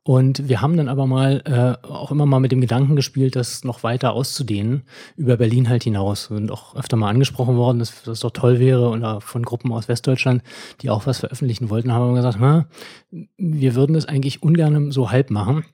[0.02, 3.64] Und wir haben dann aber mal äh, auch immer mal mit dem Gedanken gespielt, das
[3.64, 4.84] noch weiter auszudehnen,
[5.16, 6.30] über Berlin halt hinaus.
[6.30, 9.72] Wir sind auch öfter mal angesprochen worden, dass das doch toll wäre oder von Gruppen
[9.72, 10.44] aus Westdeutschland,
[10.80, 15.10] die auch was veröffentlichen wollten, haben wir gesagt, hm, wir würden das eigentlich ungern so
[15.10, 15.64] halb machen.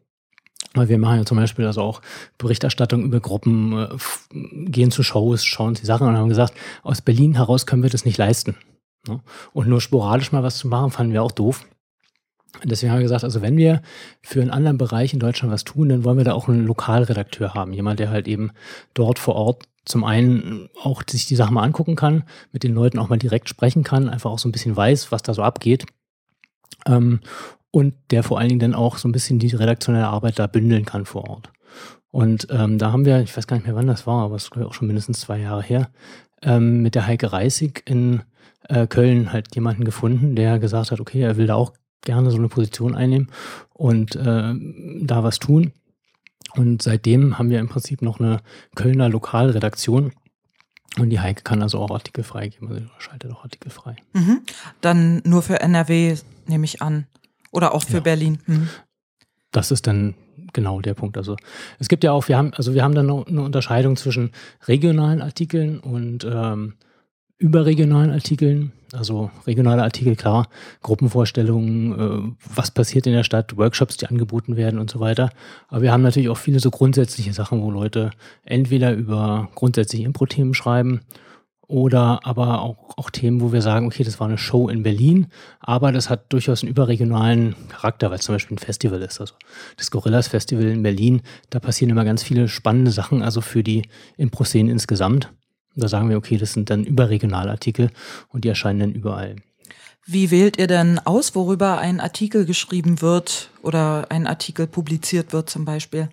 [0.75, 2.01] Weil wir machen ja zum Beispiel also auch
[2.39, 3.89] Berichterstattung über Gruppen, äh,
[4.71, 8.07] gehen zu Shows, schauen die Sachen und haben gesagt, aus Berlin heraus können wir das
[8.07, 8.57] nicht leisten.
[9.07, 9.21] Ne?
[9.53, 11.67] Und nur sporadisch mal was zu machen, fanden wir auch doof.
[12.65, 13.83] Deswegen haben wir gesagt, also wenn wir
[14.21, 17.55] für einen anderen Bereich in Deutschland was tun, dann wollen wir da auch einen Lokalredakteur
[17.55, 17.73] haben.
[17.73, 18.51] Jemand, der halt eben
[18.95, 22.99] dort vor Ort zum einen auch sich die Sachen mal angucken kann, mit den Leuten
[22.99, 25.87] auch mal direkt sprechen kann, einfach auch so ein bisschen weiß, was da so abgeht.
[26.87, 27.21] Ähm,
[27.71, 30.85] und der vor allen Dingen dann auch so ein bisschen die redaktionelle Arbeit da bündeln
[30.85, 31.51] kann vor Ort.
[32.11, 34.45] Und ähm, da haben wir, ich weiß gar nicht mehr, wann das war, aber es
[34.45, 35.89] ist auch schon mindestens zwei Jahre her,
[36.43, 38.23] ähm, mit der Heike Reisig in
[38.69, 41.73] äh, Köln halt jemanden gefunden, der gesagt hat, okay, er will da auch
[42.05, 43.31] gerne so eine Position einnehmen
[43.73, 44.55] und äh,
[45.01, 45.73] da was tun.
[46.55, 48.41] Und seitdem haben wir im Prinzip noch eine
[48.75, 50.13] Kölner Lokalredaktion.
[50.99, 53.97] Und die Heike kann also auch Artikel freigeben, also schaltet auch Artikel frei.
[54.13, 54.43] Mhm.
[54.83, 57.07] Dann nur für NRW, nehme ich an.
[57.51, 58.01] Oder auch für ja.
[58.01, 58.39] Berlin.
[58.47, 58.69] Mhm.
[59.53, 60.15] Das ist dann
[60.53, 61.17] genau der Punkt.
[61.17, 61.37] Also
[61.79, 64.33] es gibt ja auch, wir haben, also wir haben dann noch eine Unterscheidung zwischen
[64.67, 66.75] regionalen Artikeln und ähm,
[67.43, 70.49] überregionalen Artikeln, also regionale Artikel, klar,
[70.83, 75.31] Gruppenvorstellungen, äh, was passiert in der Stadt, Workshops, die angeboten werden und so weiter.
[75.69, 78.11] Aber wir haben natürlich auch viele so grundsätzliche Sachen, wo Leute
[78.45, 81.01] entweder über grundsätzliche Impro-Themen schreiben
[81.67, 85.29] oder aber auch, auch Themen, wo wir sagen, okay, das war eine Show in Berlin,
[85.59, 89.21] aber das hat durchaus einen überregionalen Charakter, weil es zum Beispiel ein Festival ist.
[89.21, 89.35] Also
[89.77, 93.89] das Gorillas Festival in Berlin, da passieren immer ganz viele spannende Sachen, also für die
[94.17, 95.33] Impro-Szene insgesamt.
[95.75, 97.91] Da sagen wir, okay, das sind dann überregionale Artikel
[98.29, 99.37] und die erscheinen dann überall.
[100.05, 105.49] Wie wählt ihr denn aus, worüber ein Artikel geschrieben wird oder ein Artikel publiziert wird
[105.49, 106.09] zum Beispiel?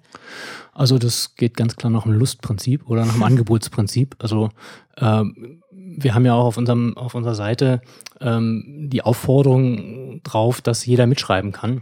[0.74, 4.16] Also das geht ganz klar nach dem Lustprinzip oder nach dem Angebotsprinzip.
[4.20, 4.50] Also
[4.98, 7.82] ähm, wir haben ja auch auf, unserem, auf unserer Seite
[8.22, 11.82] ähm, die Aufforderung drauf, dass jeder mitschreiben kann.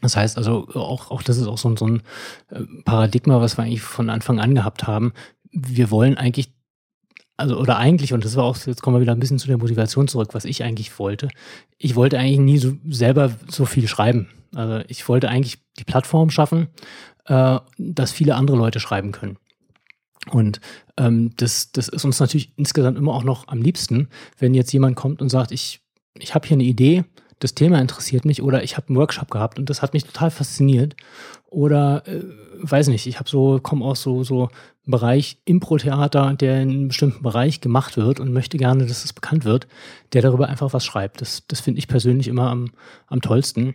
[0.00, 2.02] Das heißt also, auch, auch das ist auch so, so ein
[2.48, 5.12] äh, Paradigma, was wir eigentlich von Anfang an gehabt haben.
[5.52, 6.54] Wir wollen eigentlich
[7.40, 9.58] also oder eigentlich, und das war auch, jetzt kommen wir wieder ein bisschen zu der
[9.58, 11.28] Motivation zurück, was ich eigentlich wollte.
[11.78, 14.28] Ich wollte eigentlich nie so selber so viel schreiben.
[14.54, 16.68] Also ich wollte eigentlich die Plattform schaffen,
[17.26, 19.38] äh, dass viele andere Leute schreiben können.
[20.30, 20.60] Und
[20.98, 24.96] ähm, das, das ist uns natürlich insgesamt immer auch noch am liebsten, wenn jetzt jemand
[24.96, 25.80] kommt und sagt, ich,
[26.14, 27.04] ich habe hier eine Idee,
[27.40, 30.30] das Thema interessiert mich oder ich habe einen Workshop gehabt und das hat mich total
[30.30, 30.94] fasziniert
[31.46, 32.22] oder äh,
[32.62, 34.48] weiß nicht, ich habe so komme aus so so
[34.86, 39.44] Bereich Impro-Theater, der in einem bestimmten Bereich gemacht wird und möchte gerne, dass es bekannt
[39.44, 39.68] wird,
[40.12, 41.20] der darüber einfach was schreibt.
[41.20, 42.70] Das das finde ich persönlich immer am
[43.06, 43.74] am tollsten.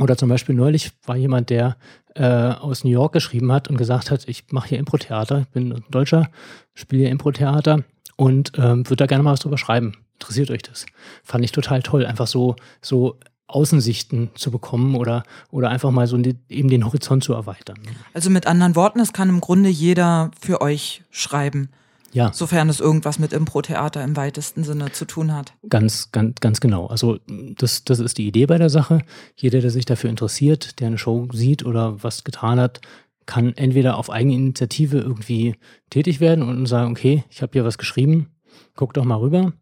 [0.00, 1.76] Oder zum Beispiel neulich war jemand, der
[2.14, 5.72] äh, aus New York geschrieben hat und gesagt hat, ich mache hier Impro-Theater, ich bin
[5.72, 6.30] ein Deutscher,
[6.74, 7.84] spiele hier Impro-Theater
[8.16, 9.94] und ähm, würde da gerne mal was drüber schreiben.
[10.14, 10.86] Interessiert euch das?
[11.22, 16.16] Fand ich total toll, einfach so, so Außensichten zu bekommen oder, oder einfach mal so
[16.16, 17.78] eben den Horizont zu erweitern.
[18.14, 21.68] Also mit anderen Worten, es kann im Grunde jeder für euch schreiben.
[22.12, 22.32] Ja.
[22.32, 25.52] Sofern es irgendwas mit Impro-Theater im weitesten Sinne zu tun hat.
[25.68, 26.86] Ganz, ganz, ganz genau.
[26.86, 29.00] Also das, das ist die Idee bei der Sache.
[29.34, 32.80] Jeder, der sich dafür interessiert, der eine Show sieht oder was getan hat,
[33.26, 35.56] kann entweder auf eigene Initiative irgendwie
[35.90, 38.30] tätig werden und sagen, okay, ich habe hier was geschrieben,
[38.76, 39.52] guck doch mal rüber.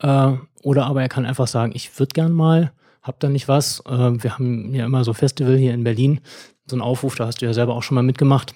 [0.00, 0.32] Äh,
[0.62, 3.80] oder aber er kann einfach sagen, ich würde gern mal, hab da nicht was.
[3.86, 6.20] Äh, wir haben ja immer so Festival hier in Berlin,
[6.66, 8.54] so ein Aufruf, da hast du ja selber auch schon mal mitgemacht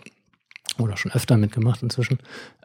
[0.79, 2.18] oder schon öfter mitgemacht inzwischen,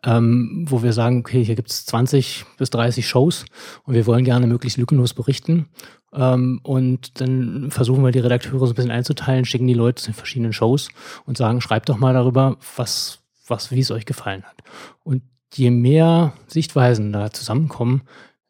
[0.04, 3.46] ähm, wo wir sagen, okay, hier gibt es 20 bis 30 Shows
[3.84, 5.68] und wir wollen gerne möglichst lückenlos berichten.
[6.14, 10.12] Ähm, und dann versuchen wir die Redakteure so ein bisschen einzuteilen, schicken die Leute zu
[10.12, 10.90] den verschiedenen Shows
[11.26, 14.58] und sagen, schreibt doch mal darüber, was, was, wie es euch gefallen hat.
[15.04, 18.04] Und je mehr Sichtweisen da zusammenkommen,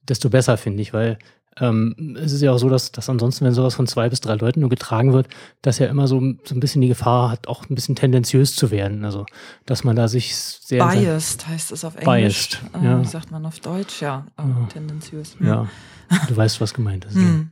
[0.07, 1.17] desto besser, finde ich, weil
[1.57, 4.35] ähm, es ist ja auch so, dass, dass ansonsten, wenn sowas von zwei bis drei
[4.35, 5.27] Leuten nur getragen wird,
[5.61, 8.71] dass ja immer so, so ein bisschen die Gefahr hat, auch ein bisschen tendenziös zu
[8.71, 9.05] werden.
[9.05, 9.25] Also,
[9.65, 10.85] dass man da sich sehr.
[10.85, 12.59] Biased heißt es auf Englisch.
[12.59, 13.01] Biased, äh, ja.
[13.01, 14.01] Wie sagt man auf Deutsch?
[14.01, 14.67] Ja, äh, ja.
[14.71, 15.39] tendenziös.
[15.39, 15.47] Hm.
[15.47, 15.67] Ja,
[16.27, 17.15] du weißt, was gemeint ist.
[17.15, 17.51] Hm.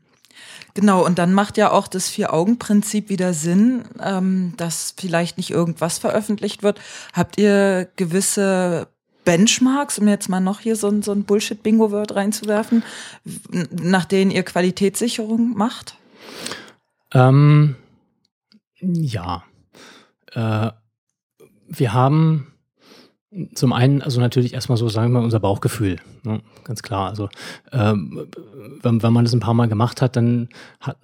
[0.73, 5.99] Genau, und dann macht ja auch das Vier-Augen-Prinzip wieder Sinn, ähm, dass vielleicht nicht irgendwas
[5.99, 6.81] veröffentlicht wird.
[7.13, 8.87] Habt ihr gewisse
[9.25, 12.83] Benchmarks, um jetzt mal noch hier so ein, so ein Bullshit-Bingo-Word reinzuwerfen,
[13.71, 15.97] nach denen ihr Qualitätssicherung macht?
[17.13, 17.75] Ähm,
[18.79, 19.43] ja.
[20.31, 20.71] Äh,
[21.67, 22.52] wir haben
[23.55, 26.41] zum einen, also natürlich erstmal so, sagen wir mal, unser Bauchgefühl, ne?
[26.63, 27.09] ganz klar.
[27.09, 27.29] Also
[27.71, 28.27] ähm,
[28.81, 30.97] wenn, wenn man das ein paar Mal gemacht hat, dann hat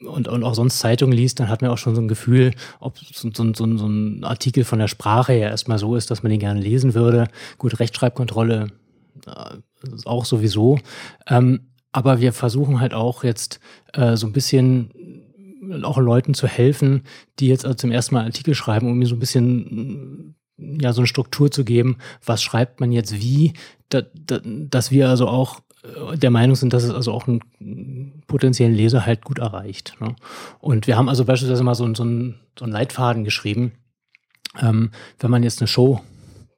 [0.00, 2.98] und, und auch sonst Zeitungen liest, dann hat man auch schon so ein Gefühl, ob
[2.98, 6.30] so, so, so, so ein Artikel von der Sprache her erstmal so ist, dass man
[6.30, 7.28] den gerne lesen würde.
[7.56, 8.68] Gut, Rechtschreibkontrolle
[9.26, 10.78] äh, ist auch sowieso.
[11.26, 13.58] Ähm, aber wir versuchen halt auch jetzt
[13.94, 14.90] äh, so ein bisschen
[15.82, 17.02] auch Leuten zu helfen,
[17.40, 21.00] die jetzt also zum ersten Mal Artikel schreiben, um mir so ein bisschen ja so
[21.00, 23.52] eine Struktur zu geben, was schreibt man jetzt wie,
[23.88, 28.22] da, da, dass wir also auch äh, der Meinung sind, dass es also auch einen
[28.26, 29.96] potenziellen Leser halt gut erreicht.
[30.00, 30.16] Ne?
[30.60, 33.72] Und wir haben also beispielsweise mal so, so, einen, so einen Leitfaden geschrieben,
[34.60, 36.00] ähm, wenn man jetzt eine Show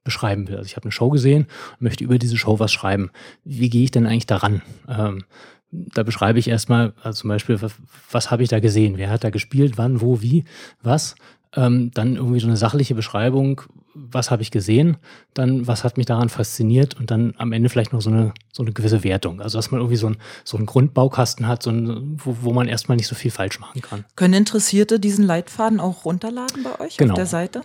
[0.04, 0.56] beschreiben will.
[0.56, 3.10] Also ich habe eine Show gesehen und möchte über diese Show was schreiben.
[3.44, 4.62] Wie gehe ich denn eigentlich daran?
[4.88, 5.24] Ähm,
[5.70, 7.74] da beschreibe ich erstmal, also zum Beispiel, was,
[8.10, 8.96] was habe ich da gesehen?
[8.96, 9.76] Wer hat da gespielt?
[9.76, 10.44] Wann, wo, wie,
[10.82, 11.14] was?
[11.54, 13.62] ähm, dann irgendwie so eine sachliche Beschreibung,
[14.10, 14.96] was habe ich gesehen,
[15.34, 18.62] dann was hat mich daran fasziniert und dann am Ende vielleicht noch so eine, so
[18.62, 19.40] eine gewisse Wertung.
[19.40, 22.68] Also dass man irgendwie so, ein, so einen Grundbaukasten hat, so ein, wo, wo man
[22.68, 24.04] erstmal nicht so viel falsch machen kann.
[24.16, 27.12] Können Interessierte diesen Leitfaden auch runterladen bei euch genau.
[27.12, 27.62] auf der Seite?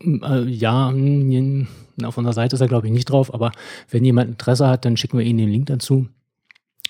[0.00, 3.52] Äh, ja, auf unserer Seite ist er, glaube ich, nicht drauf, aber
[3.90, 6.08] wenn jemand Interesse hat, dann schicken wir Ihnen den Link dazu.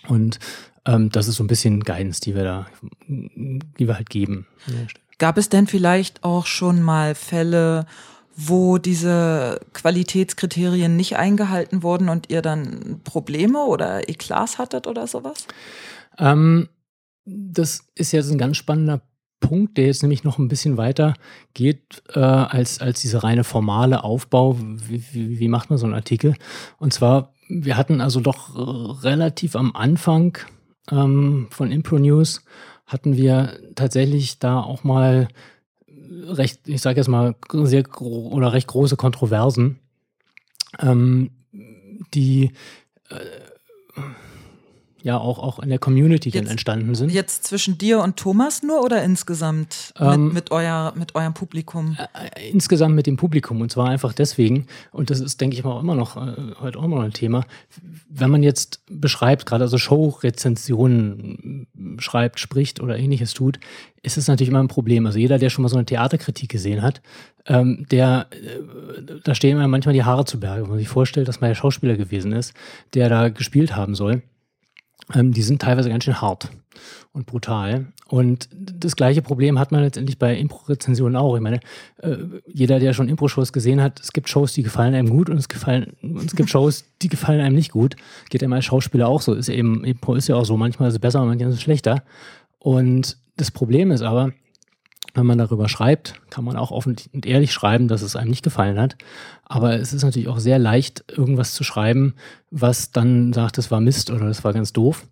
[0.08, 0.38] Und
[0.84, 2.66] ähm, das ist so ein bisschen Guidance, die wir da,
[3.08, 4.46] die wir halt geben.
[5.18, 7.86] Gab es denn vielleicht auch schon mal Fälle,
[8.36, 15.46] wo diese Qualitätskriterien nicht eingehalten wurden und ihr dann Probleme oder Eklats hattet oder sowas?
[16.18, 16.68] Ähm,
[17.24, 19.00] das ist jetzt ein ganz spannender
[19.40, 21.14] Punkt, der jetzt nämlich noch ein bisschen weiter
[21.54, 24.58] geht äh, als, als diese reine formale Aufbau.
[24.58, 26.34] Wie, wie, wie macht man so einen Artikel?
[26.78, 30.38] Und zwar, wir hatten also doch relativ am Anfang
[30.90, 32.44] ähm, von Impro News
[32.86, 35.28] hatten wir tatsächlich da auch mal
[36.26, 39.78] recht, ich sage jetzt mal, sehr oder recht große Kontroversen,
[40.80, 41.30] ähm,
[42.14, 42.52] die
[43.08, 43.16] äh,
[45.06, 47.12] ja auch, auch in der Community jetzt, dann entstanden sind.
[47.12, 51.96] Jetzt zwischen dir und Thomas nur oder insgesamt ähm, mit, mit, euer, mit eurem Publikum?
[52.12, 55.70] Äh, insgesamt mit dem Publikum und zwar einfach deswegen, und das ist, denke ich mal,
[55.72, 57.44] auch immer noch äh, heute auch immer noch ein Thema,
[58.08, 63.60] wenn man jetzt beschreibt, gerade also Show-Rezensionen schreibt, spricht oder ähnliches tut,
[64.02, 65.06] ist es natürlich immer ein Problem.
[65.06, 67.00] Also jeder, der schon mal so eine Theaterkritik gesehen hat,
[67.46, 71.28] ähm, der, äh, da stehen mir manchmal die Haare zu Berge, wenn man sich vorstellt,
[71.28, 72.54] dass man ja Schauspieler gewesen ist,
[72.94, 74.22] der da gespielt haben soll.
[75.14, 76.50] Ähm, die sind teilweise ganz schön hart
[77.12, 77.86] und brutal.
[78.08, 81.34] Und das gleiche Problem hat man letztendlich bei Impro-Rezensionen auch.
[81.36, 81.60] Ich meine,
[81.98, 85.38] äh, jeder, der schon Impro-Shows gesehen hat, es gibt Shows, die gefallen einem gut und
[85.38, 87.96] es, gefallen, und es gibt Shows, die gefallen einem nicht gut.
[88.30, 89.34] Geht ja als Schauspieler auch so.
[89.34, 90.56] Ist eben, Impro ist ja auch so.
[90.56, 92.02] Manchmal ist es besser, manchmal ist es schlechter.
[92.58, 94.32] Und das Problem ist aber,
[95.14, 98.42] wenn man darüber schreibt, kann man auch offen und ehrlich schreiben, dass es einem nicht
[98.42, 98.96] gefallen hat.
[99.44, 102.14] Aber es ist natürlich auch sehr leicht, irgendwas zu schreiben,
[102.50, 105.06] was dann sagt, das war Mist oder das war ganz doof.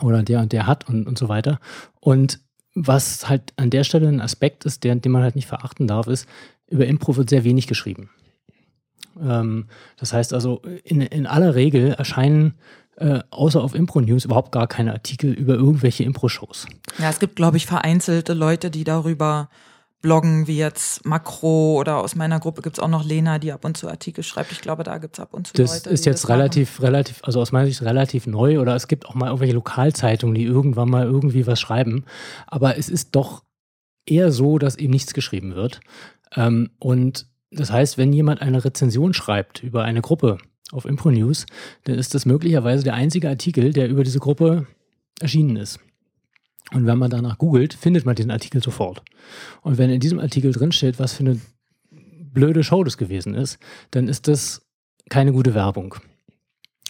[0.00, 1.60] Oder der und der hat und, und so weiter.
[2.00, 2.40] Und
[2.74, 6.08] was halt an der Stelle ein Aspekt ist, der, den man halt nicht verachten darf,
[6.08, 6.26] ist,
[6.68, 8.10] über Impro wird sehr wenig geschrieben.
[9.20, 12.54] Ähm, das heißt also, in, in aller Regel erscheinen
[12.96, 16.66] äh, außer auf Impro-News überhaupt gar keine Artikel über irgendwelche Impro-Shows.
[16.98, 19.48] Ja, es gibt, glaube ich, vereinzelte Leute, die darüber
[20.04, 23.64] bloggen, wie jetzt Makro oder aus meiner Gruppe gibt es auch noch Lena, die ab
[23.64, 24.52] und zu Artikel schreibt.
[24.52, 25.88] Ich glaube, da gibt es ab und zu das Leute.
[25.88, 26.84] Ist jetzt relativ, machen.
[26.84, 30.44] relativ, also aus meiner Sicht relativ neu oder es gibt auch mal irgendwelche Lokalzeitungen, die
[30.44, 32.04] irgendwann mal irgendwie was schreiben.
[32.46, 33.44] Aber es ist doch
[34.04, 35.80] eher so, dass eben nichts geschrieben wird.
[36.36, 40.36] Ähm, und das heißt, wenn jemand eine Rezension schreibt über eine Gruppe,
[40.74, 41.46] auf Impro News,
[41.84, 44.66] dann ist das möglicherweise der einzige Artikel, der über diese Gruppe
[45.20, 45.78] erschienen ist.
[46.72, 49.02] Und wenn man danach googelt, findet man diesen Artikel sofort.
[49.62, 51.40] Und wenn in diesem Artikel drinsteht, was für eine
[51.90, 53.58] blöde Show das gewesen ist,
[53.92, 54.66] dann ist das
[55.08, 55.94] keine gute Werbung.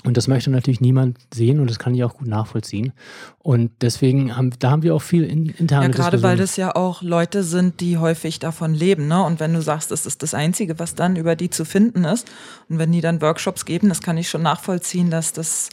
[0.05, 2.93] Und das möchte natürlich niemand sehen und das kann ich auch gut nachvollziehen.
[3.39, 6.77] Und deswegen haben, da haben wir auch viel in, interne Ja, gerade weil das ja
[6.77, 9.25] auch Leute sind, die häufig davon leben, ne?
[9.25, 12.31] Und wenn du sagst, das ist das Einzige, was dann über die zu finden ist,
[12.69, 15.71] und wenn die dann Workshops geben, das kann ich schon nachvollziehen, dass das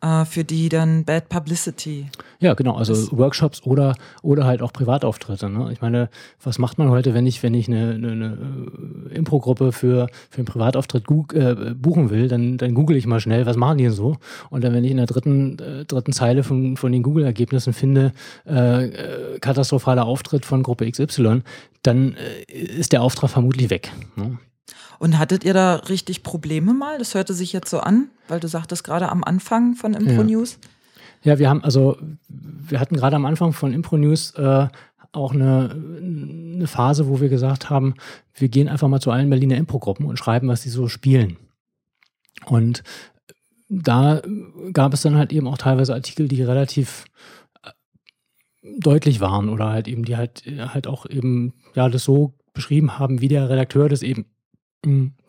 [0.00, 2.06] äh, für die dann Bad Publicity.
[2.40, 5.48] Ja, genau, also Workshops oder, oder halt auch Privatauftritte.
[5.48, 5.70] Ne?
[5.72, 6.08] Ich meine,
[6.42, 8.38] was macht man heute, wenn ich, wenn ich eine, eine, eine
[9.10, 13.44] äh, Impro-Gruppe für, für einen Privatauftritt äh, buchen will, dann, dann google ich mal schnell,
[13.46, 14.16] was machen die denn so?
[14.50, 18.12] Und dann, wenn ich in der dritten, äh, dritten Zeile von, von den Google-Ergebnissen finde,
[18.46, 21.42] äh, äh katastrophaler Auftritt von Gruppe XY,
[21.82, 23.90] dann äh, ist der Auftrag vermutlich weg.
[24.16, 24.38] Ne?
[24.98, 26.98] Und hattet ihr da richtig Probleme mal?
[26.98, 30.58] Das hörte sich jetzt so an, weil du sagtest gerade am Anfang von Impro News.
[31.22, 31.32] Ja.
[31.32, 31.96] ja, wir haben also,
[32.28, 34.68] wir hatten gerade am Anfang von Impro News äh,
[35.12, 37.94] auch eine, eine Phase, wo wir gesagt haben,
[38.34, 41.36] wir gehen einfach mal zu allen Berliner Impro-Gruppen und schreiben, was sie so spielen.
[42.44, 42.82] Und
[43.68, 44.22] da
[44.72, 47.04] gab es dann halt eben auch teilweise Artikel, die relativ
[47.62, 47.70] äh,
[48.78, 53.20] deutlich waren oder halt eben, die halt, halt auch eben, ja, das so beschrieben haben,
[53.20, 54.26] wie der Redakteur das eben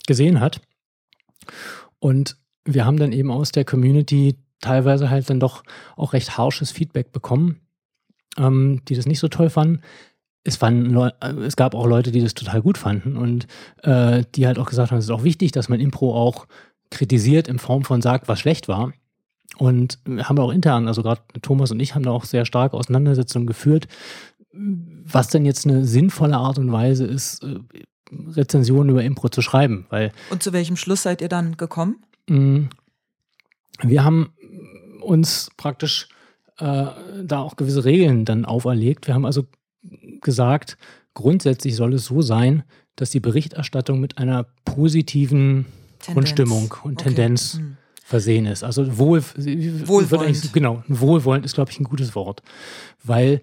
[0.07, 0.61] gesehen hat.
[1.99, 5.63] Und wir haben dann eben aus der Community teilweise halt dann doch
[5.95, 7.61] auch recht harsches Feedback bekommen,
[8.37, 9.81] ähm, die das nicht so toll fanden.
[10.43, 10.95] Es, fanden
[11.41, 13.47] es gab auch Leute, die das total gut fanden und
[13.83, 16.47] äh, die halt auch gesagt haben, es ist auch wichtig, dass man Impro auch
[16.89, 18.93] kritisiert in Form von sagt, was schlecht war.
[19.57, 23.47] Und haben auch intern, also gerade Thomas und ich haben da auch sehr stark Auseinandersetzungen
[23.47, 23.87] geführt,
[24.51, 27.59] was denn jetzt eine sinnvolle Art und Weise ist, äh,
[28.11, 29.85] Rezensionen über Impro zu schreiben.
[29.89, 32.03] Weil, Und zu welchem Schluss seid ihr dann gekommen?
[32.27, 32.65] Mm,
[33.81, 34.33] wir haben
[35.01, 36.07] uns praktisch
[36.57, 36.85] äh,
[37.23, 39.07] da auch gewisse Regeln dann auferlegt.
[39.07, 39.45] Wir haben also
[40.21, 40.77] gesagt,
[41.13, 42.63] grundsätzlich soll es so sein,
[42.95, 45.65] dass die Berichterstattung mit einer positiven
[45.99, 46.13] Tendenz.
[46.13, 47.09] Grundstimmung und okay.
[47.09, 47.77] Tendenz hm.
[48.03, 48.63] versehen ist.
[48.63, 50.53] Also wohl, wohlwollend.
[50.53, 52.41] Genau, wohlwollend ist, glaube ich, ein gutes Wort.
[53.03, 53.41] Weil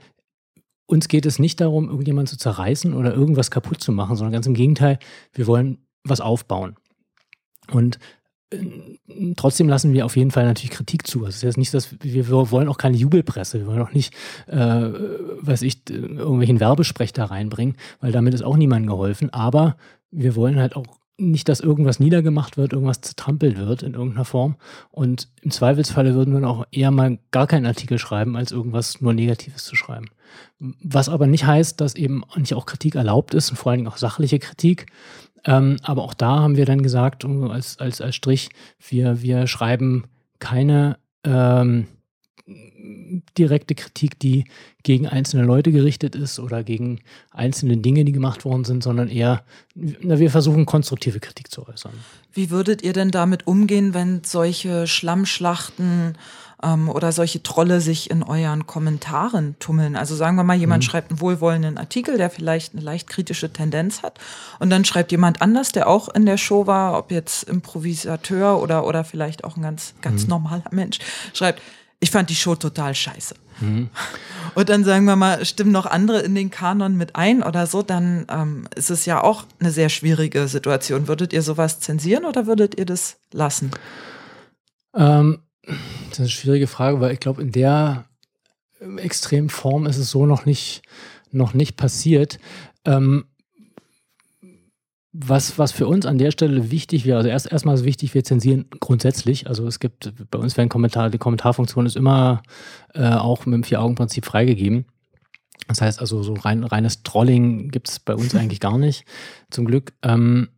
[0.87, 4.47] uns geht es nicht darum, irgendjemanden zu zerreißen oder irgendwas kaputt zu machen, sondern ganz
[4.47, 4.99] im Gegenteil,
[5.33, 6.77] wir wollen was aufbauen.
[7.73, 7.99] Und
[8.51, 8.59] äh,
[9.37, 11.21] trotzdem lassen wir auf jeden Fall natürlich Kritik zu.
[11.21, 13.93] Also es ist jetzt nicht, dass wir, wir wollen auch keine Jubelpresse, wir wollen auch
[13.93, 14.15] nicht,
[14.47, 19.31] äh, weiß ich, irgendwelchen Werbesprech da reinbringen, weil damit ist auch niemandem geholfen.
[19.31, 19.77] Aber
[20.11, 20.87] wir wollen halt auch
[21.19, 24.57] nicht, dass irgendwas niedergemacht wird, irgendwas zertrampelt wird in irgendeiner Form.
[24.91, 29.15] Und im Zweifelsfalle würden wir auch eher mal gar keinen Artikel schreiben, als irgendwas nur
[29.15, 30.09] Negatives zu schreiben.
[30.59, 33.89] Was aber nicht heißt, dass eben nicht auch Kritik erlaubt ist und vor allen Dingen
[33.89, 34.87] auch sachliche Kritik.
[35.45, 38.51] Ähm, aber auch da haben wir dann gesagt, als, als, als Strich,
[38.87, 40.05] wir, wir schreiben
[40.39, 41.87] keine ähm,
[43.37, 44.45] direkte Kritik, die
[44.85, 47.01] gegen einzelne Leute gerichtet ist oder gegen
[47.33, 49.43] einzelne Dinge, die gemacht worden sind, sondern eher,
[49.75, 51.93] na, wir versuchen konstruktive Kritik zu äußern.
[52.33, 56.17] Wie würdet ihr denn damit umgehen, wenn solche Schlammschlachten
[56.63, 59.97] ähm, oder solche Trolle sich in euren Kommentaren tummeln.
[59.97, 60.87] Also sagen wir mal, jemand mhm.
[60.87, 64.19] schreibt einen wohlwollenden Artikel, der vielleicht eine leicht kritische Tendenz hat
[64.59, 68.87] und dann schreibt jemand anders, der auch in der Show war, ob jetzt Improvisateur oder,
[68.87, 70.31] oder vielleicht auch ein ganz, ganz mhm.
[70.31, 70.99] normaler Mensch,
[71.33, 71.61] schreibt,
[72.01, 73.35] ich fand die Show total scheiße.
[73.61, 73.89] Mhm.
[74.55, 77.83] Und dann sagen wir mal, stimmen noch andere in den Kanon mit ein oder so,
[77.83, 81.09] dann ähm, ist es ja auch eine sehr schwierige Situation.
[81.09, 83.71] Würdet ihr sowas zensieren oder würdet ihr das lassen?
[84.95, 88.05] Ähm, das ist eine schwierige Frage, weil ich glaube, in der
[88.99, 90.83] extremen Form ist es so noch nicht,
[91.31, 92.39] noch nicht passiert.
[92.85, 93.25] Ähm,
[95.19, 98.25] was, was für uns an der Stelle wichtig wäre, also erst erstmal ist wichtig, wir
[98.25, 99.47] zensieren grundsätzlich.
[99.47, 102.43] Also es gibt, bei uns werden Kommentar, die Kommentarfunktion ist immer
[102.95, 104.85] äh, auch mit dem Vier-Augen-Prinzip freigegeben.
[105.69, 109.05] Das heißt also, so rein, reines Trolling gibt es bei uns eigentlich gar nicht,
[109.51, 109.95] zum Glück.
[110.03, 110.49] Ähm,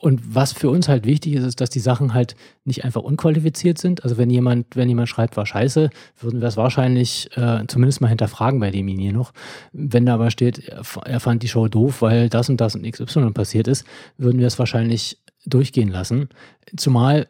[0.00, 3.78] und was für uns halt wichtig ist, ist, dass die Sachen halt nicht einfach unqualifiziert
[3.78, 4.04] sind.
[4.04, 8.08] Also wenn jemand, wenn jemand schreibt, war scheiße, würden wir es wahrscheinlich äh, zumindest mal
[8.08, 9.32] hinterfragen bei demjenigen noch.
[9.72, 10.68] Wenn da aber steht,
[11.04, 13.84] er fand die Show doof, weil das und das und XY passiert ist,
[14.16, 16.28] würden wir es wahrscheinlich durchgehen lassen.
[16.76, 17.28] Zumal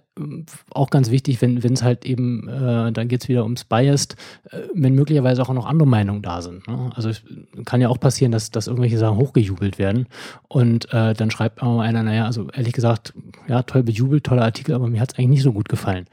[0.71, 4.17] auch ganz wichtig, wenn es halt eben, äh, dann geht es wieder ums Biased,
[4.51, 6.67] äh, wenn möglicherweise auch noch andere Meinungen da sind.
[6.67, 6.91] Ne?
[6.95, 7.23] Also es
[7.65, 10.07] kann ja auch passieren, dass, dass irgendwelche Sachen hochgejubelt werden
[10.49, 13.15] und äh, dann schreibt auch einer, naja, also ehrlich gesagt,
[13.47, 16.07] ja, toll bejubelt, toller Artikel, aber mir hat es eigentlich nicht so gut gefallen.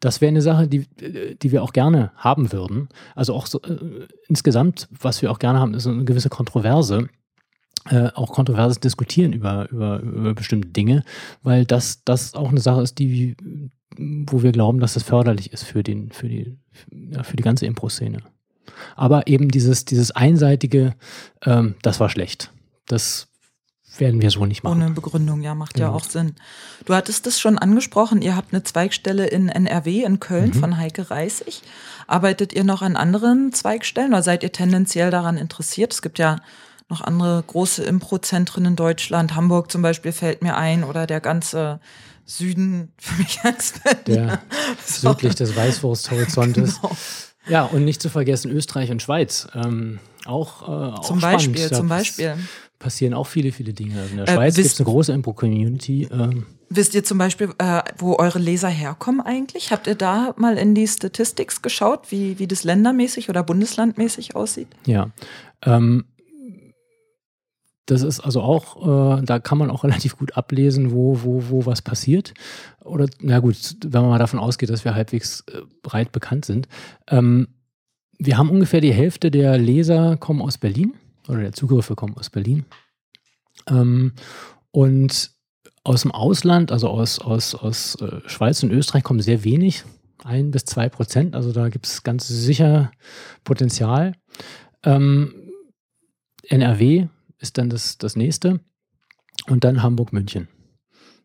[0.00, 0.86] Das wäre eine Sache, die,
[1.42, 2.88] die wir auch gerne haben würden.
[3.14, 7.08] Also auch so, äh, insgesamt, was wir auch gerne haben, ist eine gewisse Kontroverse
[7.88, 11.04] äh, auch kontroverses Diskutieren über, über, über bestimmte Dinge,
[11.42, 13.36] weil das, das auch eine Sache ist, die,
[13.96, 16.58] wo wir glauben, dass das förderlich ist für, den, für, die,
[16.90, 18.22] ja, für die ganze Impro-Szene.
[18.96, 20.94] Aber eben dieses, dieses einseitige,
[21.44, 22.52] ähm, das war schlecht.
[22.86, 23.28] Das
[23.98, 24.82] werden wir so nicht machen.
[24.82, 25.88] Ohne Begründung, ja, macht genau.
[25.88, 26.34] ja auch Sinn.
[26.84, 30.60] Du hattest es schon angesprochen, ihr habt eine Zweigstelle in NRW in Köln mhm.
[30.60, 31.62] von Heike Reisig.
[32.06, 35.92] Arbeitet ihr noch an anderen Zweigstellen oder seid ihr tendenziell daran interessiert?
[35.92, 36.36] Es gibt ja
[36.90, 39.34] noch andere große Impro-Zentren in Deutschland.
[39.34, 41.80] Hamburg zum Beispiel fällt mir ein oder der ganze
[42.24, 43.74] Süden für mich als
[44.06, 44.40] Der
[44.84, 45.10] so.
[45.10, 46.80] südlich des Weißwursthorizontes.
[46.90, 46.96] Genau.
[47.48, 49.48] Ja, und nicht zu vergessen Österreich und Schweiz.
[49.54, 51.52] Ähm, auch, äh, auch zum spannend.
[51.54, 52.34] Beispiel, zum Beispiel.
[52.78, 54.04] Passieren auch viele, viele Dinge.
[54.10, 56.08] In der äh, Schweiz gibt es eine große Impro-Community.
[56.12, 59.72] Ähm, Wisst ihr zum Beispiel, äh, wo eure Leser herkommen eigentlich?
[59.72, 64.68] Habt ihr da mal in die Statistics geschaut, wie, wie das ländermäßig oder bundeslandmäßig aussieht?
[64.86, 65.10] Ja,
[65.62, 66.04] ähm,
[67.90, 71.66] das ist also auch, äh, da kann man auch relativ gut ablesen, wo, wo, wo
[71.66, 72.34] was passiert.
[72.84, 76.68] Oder, na gut, wenn man mal davon ausgeht, dass wir halbwegs äh, breit bekannt sind.
[77.08, 77.48] Ähm,
[78.18, 80.94] wir haben ungefähr die Hälfte der Leser kommen aus Berlin
[81.26, 82.64] oder der Zugriffe kommen aus Berlin.
[83.68, 84.12] Ähm,
[84.70, 85.30] und
[85.82, 89.84] aus dem Ausland, also aus, aus, aus äh, Schweiz und Österreich, kommen sehr wenig,
[90.22, 91.34] ein bis zwei Prozent.
[91.34, 92.92] Also da gibt es ganz sicher
[93.42, 94.12] Potenzial.
[94.84, 95.34] Ähm,
[96.42, 97.08] NRW
[97.40, 98.60] ist dann das, das nächste.
[99.48, 100.48] Und dann Hamburg-München.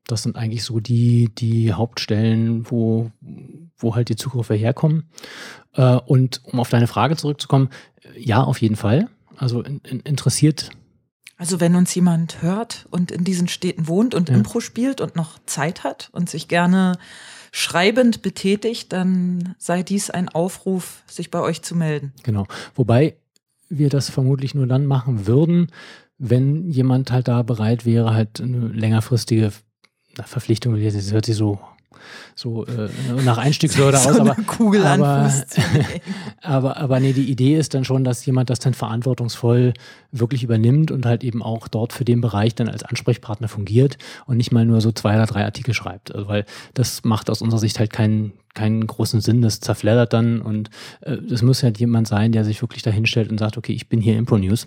[0.07, 3.11] Das sind eigentlich so die, die Hauptstellen, wo,
[3.77, 5.09] wo halt die Zugriffe herkommen.
[5.73, 7.69] Äh, und um auf deine Frage zurückzukommen,
[8.17, 9.09] ja, auf jeden Fall.
[9.37, 10.69] Also in, in, interessiert.
[11.37, 14.35] Also wenn uns jemand hört und in diesen Städten wohnt und ja.
[14.35, 16.97] Impro spielt und noch Zeit hat und sich gerne
[17.51, 22.13] schreibend betätigt, dann sei dies ein Aufruf, sich bei euch zu melden.
[22.23, 22.47] Genau.
[22.75, 23.17] Wobei
[23.69, 25.71] wir das vermutlich nur dann machen würden,
[26.17, 29.51] wenn jemand halt da bereit wäre, halt eine längerfristige
[30.23, 31.59] Verpflichtung, das hört sich so
[32.35, 32.89] so äh,
[33.23, 35.31] nach Einstiegshürde so aus, aber, Kugel aber,
[36.41, 39.73] aber, aber nee, die Idee ist dann schon, dass jemand das dann verantwortungsvoll
[40.11, 44.37] wirklich übernimmt und halt eben auch dort für den Bereich dann als Ansprechpartner fungiert und
[44.37, 46.13] nicht mal nur so zwei oder drei Artikel schreibt.
[46.13, 50.41] Also, weil das macht aus unserer Sicht halt keinen keinen großen Sinn, das zerfleddert dann
[50.41, 50.69] und
[51.01, 53.99] es äh, muss halt jemand sein, der sich wirklich dahinstellt und sagt, okay, ich bin
[53.99, 54.65] hier Impro News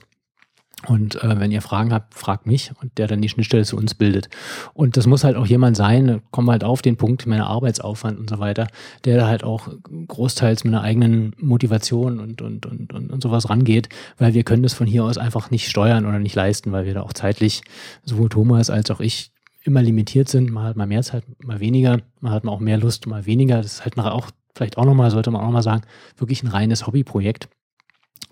[0.86, 3.94] und äh, wenn ihr Fragen habt, fragt mich und der dann die Schnittstelle zu uns
[3.94, 4.28] bildet.
[4.74, 8.18] Und das muss halt auch jemand sein, kommen wir halt auf den Punkt, meiner Arbeitsaufwand
[8.18, 8.68] und so weiter,
[9.04, 9.68] der da halt auch
[10.06, 13.88] großteils mit einer eigenen Motivation und, und, und, und, und sowas rangeht,
[14.18, 16.94] weil wir können das von hier aus einfach nicht steuern oder nicht leisten, weil wir
[16.94, 17.62] da auch zeitlich,
[18.04, 19.32] sowohl Thomas als auch ich,
[19.64, 20.50] immer limitiert sind.
[20.50, 23.56] Man hat mal mehr Zeit, mal weniger, man hat mal auch mehr Lust, mal weniger.
[23.56, 25.82] Das ist halt nachher auch, vielleicht auch nochmal, sollte man auch nochmal sagen,
[26.16, 27.48] wirklich ein reines Hobbyprojekt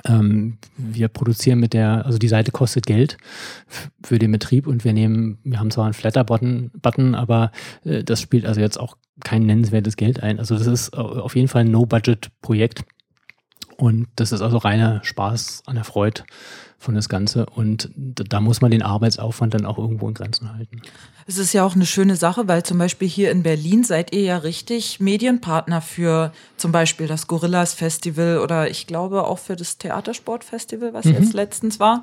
[0.05, 3.17] ähm, wir produzieren mit der, also die Seite kostet Geld
[4.03, 7.51] für den Betrieb und wir nehmen, wir haben zwar einen Flatter-Button, Button, aber
[7.85, 10.39] äh, das spielt also jetzt auch kein nennenswertes Geld ein.
[10.39, 12.85] Also das ist auf jeden Fall ein No-Budget-Projekt.
[13.79, 16.23] Und das ist also reiner Spaß an der Freude
[16.79, 17.47] von das Ganze.
[17.47, 20.83] Und da muss man den Arbeitsaufwand dann auch irgendwo in Grenzen halten.
[21.27, 24.23] Es ist ja auch eine schöne Sache, weil zum Beispiel hier in Berlin seid ihr
[24.23, 29.79] ja richtig Medienpartner für zum Beispiel das Gorillas Festival oder ich glaube auch für das
[29.79, 31.15] Theatersportfestival, was mhm.
[31.15, 32.03] jetzt letztens war.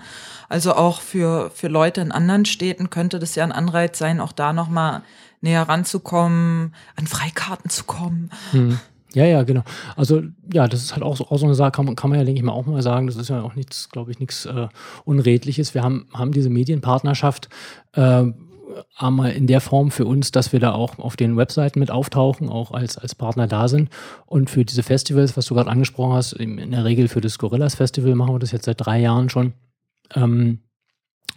[0.50, 4.34] Also auch für, für Leute in anderen Städten könnte das ja ein Anreiz sein, auch
[4.34, 5.04] da nochmal
[5.42, 8.32] näher ranzukommen, an Freikarten zu kommen.
[8.54, 8.80] Mhm.
[9.14, 9.64] Ja, ja, genau.
[9.96, 12.20] Also ja, das ist halt auch so, auch so eine Sache, kann man, kann man
[12.20, 13.08] ja, denke ich mal, auch mal sagen.
[13.08, 14.68] Das ist ja auch nichts, glaube ich, nichts äh,
[15.06, 15.74] Unredliches.
[15.74, 17.50] Wir haben, haben diese Medienpartnerschaft
[17.94, 18.26] äh,
[18.98, 22.50] einmal in der Form für uns, dass wir da auch auf den Webseiten mit auftauchen,
[22.50, 23.90] auch als, als Partner da sind.
[24.26, 27.76] Und für diese Festivals, was du gerade angesprochen hast, in der Regel für das Gorillas
[27.76, 29.54] Festival machen wir das jetzt seit drei Jahren schon.
[30.16, 30.60] Ähm,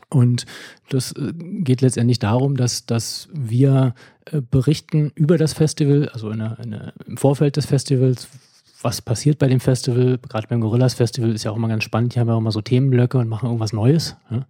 [0.08, 0.46] und
[0.88, 3.94] das äh, geht letztendlich darum, dass, dass wir
[4.26, 8.28] äh, berichten über das Festival, also in der, in der, im Vorfeld des Festivals,
[8.82, 10.18] was passiert bei dem Festival.
[10.28, 12.14] Gerade beim Gorillas Festival ist ja auch immer ganz spannend.
[12.14, 14.16] Die haben ja auch immer so Themenblöcke und machen irgendwas Neues.
[14.30, 14.46] Ja.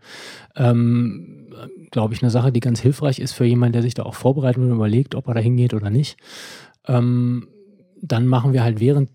[0.57, 1.45] Ähm,
[1.91, 4.63] Glaube ich, eine Sache, die ganz hilfreich ist für jemanden, der sich da auch vorbereitet
[4.63, 6.19] und überlegt, ob er da hingeht oder nicht.
[6.87, 7.49] Ähm,
[8.03, 9.09] dann machen wir halt während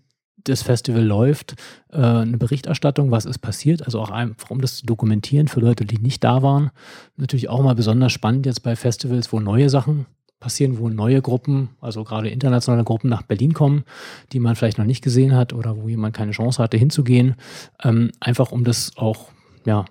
[0.44, 1.54] das Festival läuft,
[1.90, 5.84] äh, eine Berichterstattung, was ist passiert, also auch einfach, um das zu dokumentieren für Leute,
[5.84, 6.70] die nicht da waren.
[7.16, 10.06] Natürlich auch mal besonders spannend jetzt bei Festivals, wo neue Sachen
[10.40, 13.84] passieren, wo neue Gruppen, also gerade internationale Gruppen nach Berlin kommen,
[14.32, 17.36] die man vielleicht noch nicht gesehen hat oder wo jemand keine Chance hatte hinzugehen,
[17.82, 19.28] ähm, einfach um das auch
[19.64, 19.84] ja,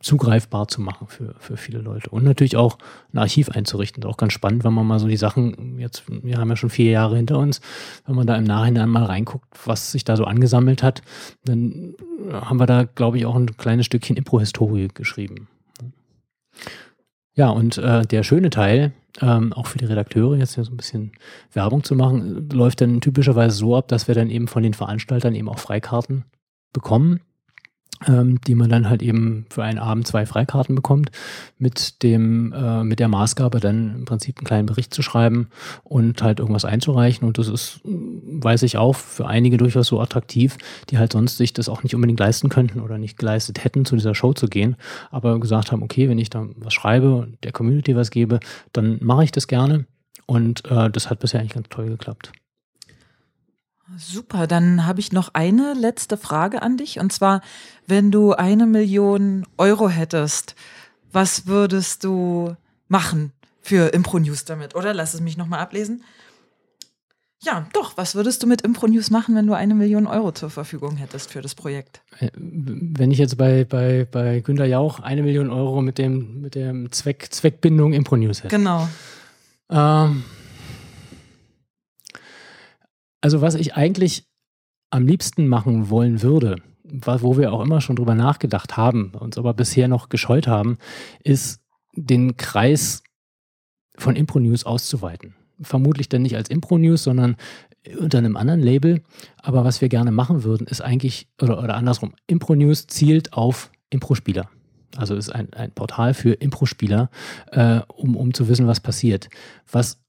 [0.00, 2.10] zugreifbar zu machen für, für viele Leute.
[2.10, 2.78] Und natürlich auch
[3.12, 4.00] ein Archiv einzurichten.
[4.00, 6.56] Das ist auch ganz spannend, wenn man mal so die Sachen, jetzt, wir haben ja
[6.56, 7.60] schon vier Jahre hinter uns,
[8.06, 11.02] wenn man da im Nachhinein mal reinguckt, was sich da so angesammelt hat,
[11.44, 11.94] dann
[12.32, 15.48] haben wir da, glaube ich, auch ein kleines Stückchen Impro-Historie geschrieben.
[17.34, 20.76] Ja, und äh, der schöne Teil, ähm, auch für die Redakteure, jetzt hier so ein
[20.76, 21.12] bisschen
[21.52, 25.34] Werbung zu machen, läuft dann typischerweise so ab, dass wir dann eben von den Veranstaltern
[25.34, 26.24] eben auch Freikarten
[26.72, 27.20] bekommen
[28.06, 31.10] ähm, die man dann halt eben für einen Abend zwei Freikarten bekommt,
[31.58, 35.48] mit dem, äh, mit der Maßgabe dann im Prinzip einen kleinen Bericht zu schreiben
[35.84, 37.26] und halt irgendwas einzureichen.
[37.26, 40.56] Und das ist, weiß ich auch, für einige durchaus so attraktiv,
[40.88, 43.96] die halt sonst sich das auch nicht unbedingt leisten könnten oder nicht geleistet hätten, zu
[43.96, 44.76] dieser Show zu gehen,
[45.10, 48.40] aber gesagt haben, okay, wenn ich da was schreibe und der Community was gebe,
[48.72, 49.86] dann mache ich das gerne.
[50.26, 52.32] Und äh, das hat bisher eigentlich ganz toll geklappt.
[53.96, 57.00] Super, dann habe ich noch eine letzte Frage an dich.
[57.00, 57.40] Und zwar,
[57.86, 60.54] wenn du eine Million Euro hättest,
[61.12, 62.56] was würdest du
[62.88, 64.74] machen für Impro News damit?
[64.74, 66.04] Oder lass es mich nochmal ablesen.
[67.42, 70.50] Ja, doch, was würdest du mit Impro News machen, wenn du eine Million Euro zur
[70.50, 72.02] Verfügung hättest für das Projekt?
[72.18, 76.54] Äh, wenn ich jetzt bei, bei, bei Günter Jauch eine Million Euro mit dem, mit
[76.54, 78.54] dem Zweck, Zweckbindung Impro News hätte.
[78.54, 78.88] Genau.
[79.70, 80.22] Ähm
[83.20, 84.26] also was ich eigentlich
[84.90, 89.54] am liebsten machen wollen würde, wo wir auch immer schon drüber nachgedacht haben, uns aber
[89.54, 90.78] bisher noch gescheut haben,
[91.22, 91.60] ist
[91.94, 93.02] den Kreis
[93.96, 95.34] von Impro News auszuweiten.
[95.60, 97.36] Vermutlich dann nicht als Impro News, sondern
[97.98, 99.02] unter einem anderen Label.
[99.42, 103.70] Aber was wir gerne machen würden, ist eigentlich, oder, oder andersrum, Impro News zielt auf
[103.90, 104.48] Impro-Spieler.
[104.96, 107.10] Also ist ein, ein Portal für Impro-Spieler,
[107.52, 109.28] äh, um, um zu wissen, was passiert.
[109.70, 110.00] Was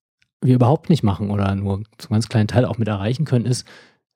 [0.42, 3.66] wir überhaupt nicht machen oder nur zum ganz kleinen Teil auch mit erreichen können, ist,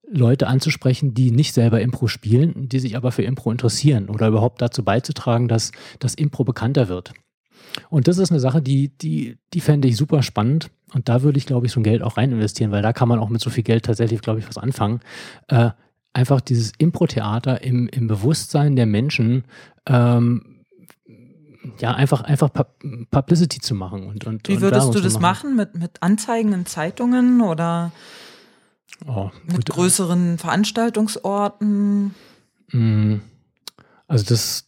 [0.08, 4.62] Leute anzusprechen, die nicht selber Impro spielen, die sich aber für Impro interessieren oder überhaupt
[4.62, 7.14] dazu beizutragen, dass das Impro bekannter wird.
[7.90, 10.70] Und das ist eine Sache, die, die, die fände ich super spannend.
[10.94, 13.10] Und da würde ich, glaube ich, so ein Geld auch rein investieren, weil da kann
[13.10, 15.02] man auch mit so viel Geld tatsächlich, glaube ich, was anfangen.
[15.48, 15.72] Äh,
[16.14, 19.44] einfach dieses Impro-Theater im, im Bewusstsein der Menschen
[19.88, 20.55] ähm,
[21.80, 22.50] ja, einfach, einfach
[23.12, 24.08] Publicity zu machen.
[24.08, 25.56] Und, und, Wie würdest du das machen?
[25.56, 25.56] machen?
[25.56, 27.92] Mit, mit Anzeigen in Zeitungen oder
[29.08, 32.16] oh, mit größeren Veranstaltungsorten?
[32.72, 33.16] Mm,
[34.08, 34.68] also das,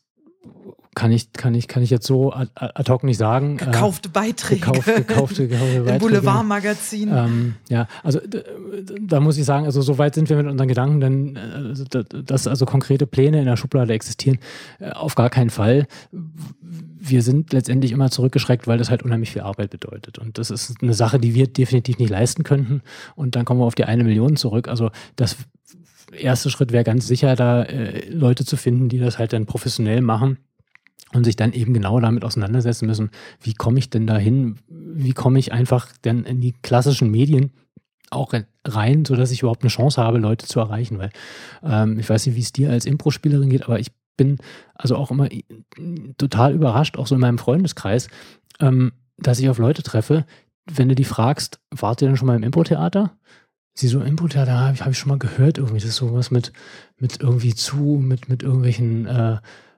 [0.98, 3.58] kann ich, kann ich, kann ich jetzt so ad, hoc nicht sagen.
[3.58, 4.62] Gekaufte Beiträge.
[4.62, 6.00] Gekaufte, gekaufte, gekaufte Beiträge.
[6.00, 7.10] Boulevardmagazin.
[7.14, 8.20] Ähm, ja, also
[9.00, 12.48] da muss ich sagen, also so weit sind wir mit unseren Gedanken, denn also, dass
[12.48, 14.40] also konkrete Pläne in der Schublade existieren,
[14.80, 15.86] äh, auf gar keinen Fall.
[16.12, 20.18] Wir sind letztendlich immer zurückgeschreckt, weil das halt unheimlich viel Arbeit bedeutet.
[20.18, 22.82] Und das ist eine Sache, die wir definitiv nicht leisten könnten.
[23.16, 24.68] Und dann kommen wir auf die eine Million zurück.
[24.68, 25.38] Also das
[26.12, 30.02] erste Schritt wäre ganz sicher, da äh, Leute zu finden, die das halt dann professionell
[30.02, 30.40] machen
[31.14, 35.40] und sich dann eben genau damit auseinandersetzen müssen, wie komme ich denn dahin, wie komme
[35.40, 37.52] ich einfach dann in die klassischen Medien
[38.10, 38.34] auch
[38.66, 41.12] rein, sodass ich überhaupt eine Chance habe, Leute zu erreichen, weil
[41.64, 44.38] ähm, ich weiß nicht, wie es dir als Impro-Spielerin geht, aber ich bin
[44.74, 45.30] also auch immer
[46.18, 48.08] total überrascht, auch so in meinem Freundeskreis,
[48.60, 50.26] ähm, dass ich auf Leute treffe,
[50.70, 53.18] wenn du die fragst, wart ihr denn schon mal im Impro-Theater?
[53.74, 55.80] Sie so Impro-Theater habe ich, hab ich schon mal gehört irgendwie.
[55.80, 56.52] Das ist sowas mit,
[56.98, 59.38] mit irgendwie zu, mit, mit irgendwelchen äh,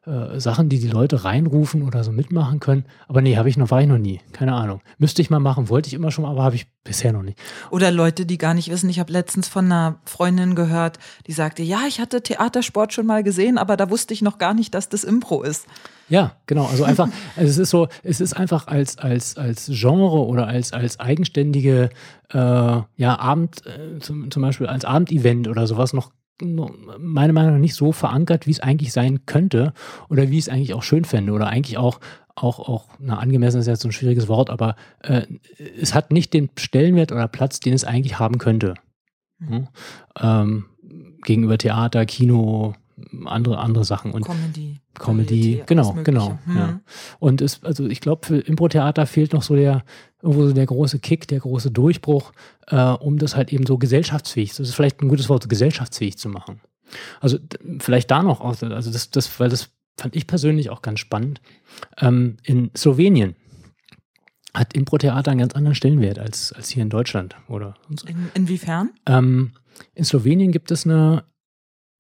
[0.10, 2.86] äh, Sachen, die die Leute reinrufen oder so mitmachen können.
[3.07, 4.22] Aber nee, habe ich noch, war ich noch nie.
[4.32, 4.82] Keine Ahnung.
[4.97, 7.38] Müsste ich mal machen, wollte ich immer schon, aber habe ich bisher noch nicht.
[7.70, 8.89] Oder Leute, die gar nicht wissen.
[8.89, 10.97] Ich habe letztens von einer Freundin gehört,
[11.28, 14.55] die sagte, ja, ich hatte Theatersport schon mal gesehen, aber da wusste ich noch gar
[14.55, 15.68] nicht, dass das Impro ist.
[16.10, 16.66] Ja, genau.
[16.66, 20.74] Also einfach, also es ist so, es ist einfach als, als, als Genre oder als,
[20.74, 21.89] als eigenständige,
[22.32, 27.59] äh, ja, Abend, äh, zum, zum Beispiel als Abendevent oder sowas noch meiner Meinung nach
[27.59, 29.73] nicht so verankert, wie es eigentlich sein könnte
[30.09, 31.99] oder wie ich es eigentlich auch schön fände oder eigentlich auch
[32.35, 35.23] auch auch na angemessen ist jetzt so ein schwieriges Wort, aber äh,
[35.79, 38.75] es hat nicht den Stellenwert oder Platz, den es eigentlich haben könnte.
[39.39, 39.67] Hm?
[40.19, 40.65] Ähm,
[41.23, 42.75] gegenüber Theater, Kino,
[43.26, 46.39] andere andere Sachen und Comedy, Comedy, genau, genau.
[46.45, 46.56] Hm.
[46.58, 46.80] Ja.
[47.20, 49.84] Und es, also ich glaube, für Impro-Theater fehlt noch so der
[50.22, 52.34] irgendwo so der große Kick, der große Durchbruch,
[52.68, 56.30] äh, um das halt eben so gesellschaftsfähig, das ist vielleicht ein gutes Wort, gesellschaftsfähig zu
[56.30, 56.62] machen.
[57.22, 57.38] Also
[57.80, 61.41] vielleicht da noch, also das, das, weil das fand ich persönlich auch ganz spannend.
[61.97, 63.36] Ähm, in Slowenien
[64.54, 67.76] hat Impro-Theater einen ganz anderen Stellenwert als, als hier in Deutschland, oder?
[68.08, 68.91] In, inwiefern?
[69.06, 69.54] Ähm,
[69.93, 71.24] in Slowenien gibt es eine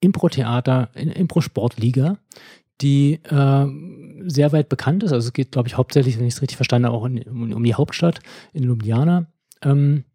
[0.01, 2.17] Impro-Theater, Impro-Sportliga,
[2.81, 3.65] die äh,
[4.27, 5.11] sehr weit bekannt ist.
[5.11, 7.51] Also es geht, glaube ich, hauptsächlich, wenn ich es richtig verstanden habe, auch in, um,
[7.51, 8.19] um, die Hauptstadt
[8.53, 9.27] in Ljubljana,
[9.61, 10.05] ähm,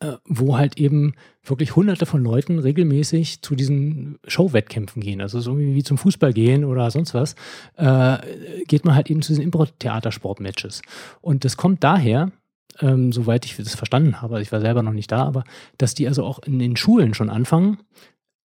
[0.00, 1.14] äh, wo halt eben
[1.44, 5.20] wirklich hunderte von Leuten regelmäßig zu diesen Show-Wettkämpfen gehen.
[5.20, 7.36] Also so wie zum Fußball gehen oder sonst was,
[7.76, 8.18] äh,
[8.66, 10.82] geht man halt eben zu diesen Impro-Theatersport-Matches.
[11.20, 12.32] Und das kommt daher,
[12.80, 15.44] ähm, soweit ich das verstanden habe, ich war selber noch nicht da, aber
[15.78, 17.78] dass die also auch in den Schulen schon anfangen,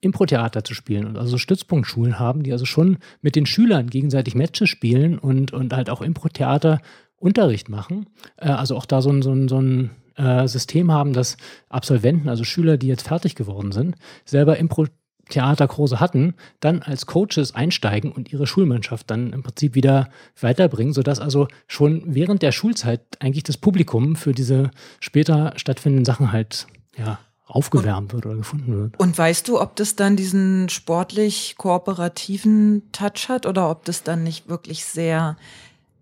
[0.02, 4.70] Impro-Theater zu spielen und also Stützpunktschulen haben, die also schon mit den Schülern gegenseitig Matches
[4.70, 6.82] spielen und, und halt auch Impro-Theater
[7.18, 8.08] Unterricht machen.
[8.38, 11.38] Äh, also auch da so ein, so ein, so ein äh, System haben, dass
[11.70, 14.86] Absolventen, also Schüler, die jetzt fertig geworden sind, selber Impro
[15.30, 21.20] Theaterkurse hatten, dann als Coaches einsteigen und ihre Schulmannschaft dann im Prinzip wieder weiterbringen, sodass
[21.20, 24.70] also schon während der Schulzeit eigentlich das Publikum für diese
[25.00, 29.00] später stattfindenden Sachen halt ja, aufgewärmt wird oder gefunden wird.
[29.00, 34.24] Und weißt du, ob das dann diesen sportlich kooperativen Touch hat oder ob das dann
[34.24, 35.38] nicht wirklich sehr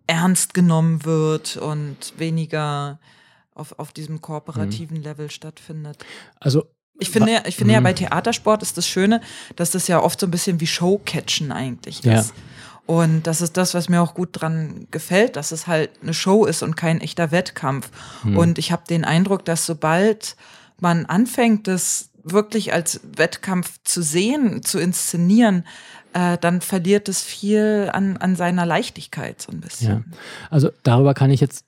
[0.07, 2.99] ernst genommen wird und weniger
[3.55, 5.03] auf, auf diesem kooperativen mhm.
[5.03, 6.03] Level stattfindet?
[6.39, 6.65] Also
[6.99, 7.85] ich finde, ich finde ja mhm.
[7.85, 9.19] bei Theatersport ist das Schöne,
[9.55, 12.05] dass das ja oft so ein bisschen wie Showcatchen eigentlich ist.
[12.05, 12.23] Ja.
[12.85, 16.45] Und das ist das, was mir auch gut dran gefällt, dass es halt eine Show
[16.45, 17.89] ist und kein echter Wettkampf.
[18.23, 18.37] Mhm.
[18.37, 20.35] Und ich habe den Eindruck, dass sobald
[20.83, 25.65] man anfängt, das wirklich als Wettkampf zu sehen, zu inszenieren,
[26.13, 30.05] äh, dann verliert es viel an, an seiner Leichtigkeit so ein bisschen.
[30.11, 30.17] Ja.
[30.51, 31.65] Also darüber kann ich jetzt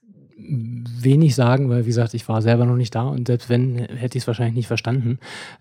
[0.48, 4.18] wenig sagen, weil wie gesagt, ich war selber noch nicht da und selbst wenn, hätte
[4.18, 5.20] ich es wahrscheinlich nicht verstanden.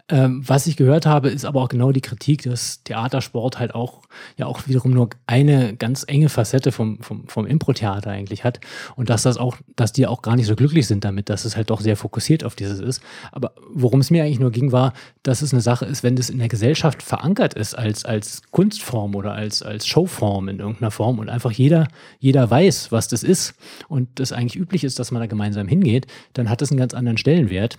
[0.09, 4.03] Ähm, was ich gehört habe, ist aber auch genau die Kritik, dass Theatersport halt auch
[4.37, 8.61] ja auch wiederum nur eine ganz enge Facette vom, vom, vom Impro-Theater eigentlich hat
[8.97, 11.57] und dass das auch, dass die auch gar nicht so glücklich sind damit, dass es
[11.57, 13.03] halt doch sehr fokussiert auf dieses ist.
[13.33, 16.31] Aber worum es mir eigentlich nur ging, war, dass es eine Sache ist, wenn das
[16.31, 21.19] in der Gesellschaft verankert ist als, als Kunstform oder als, als Showform in irgendeiner Form
[21.19, 23.55] und einfach jeder, jeder weiß, was das ist
[23.89, 26.95] und das eigentlich üblich ist, dass man da gemeinsam hingeht, dann hat das einen ganz
[26.95, 27.79] anderen Stellenwert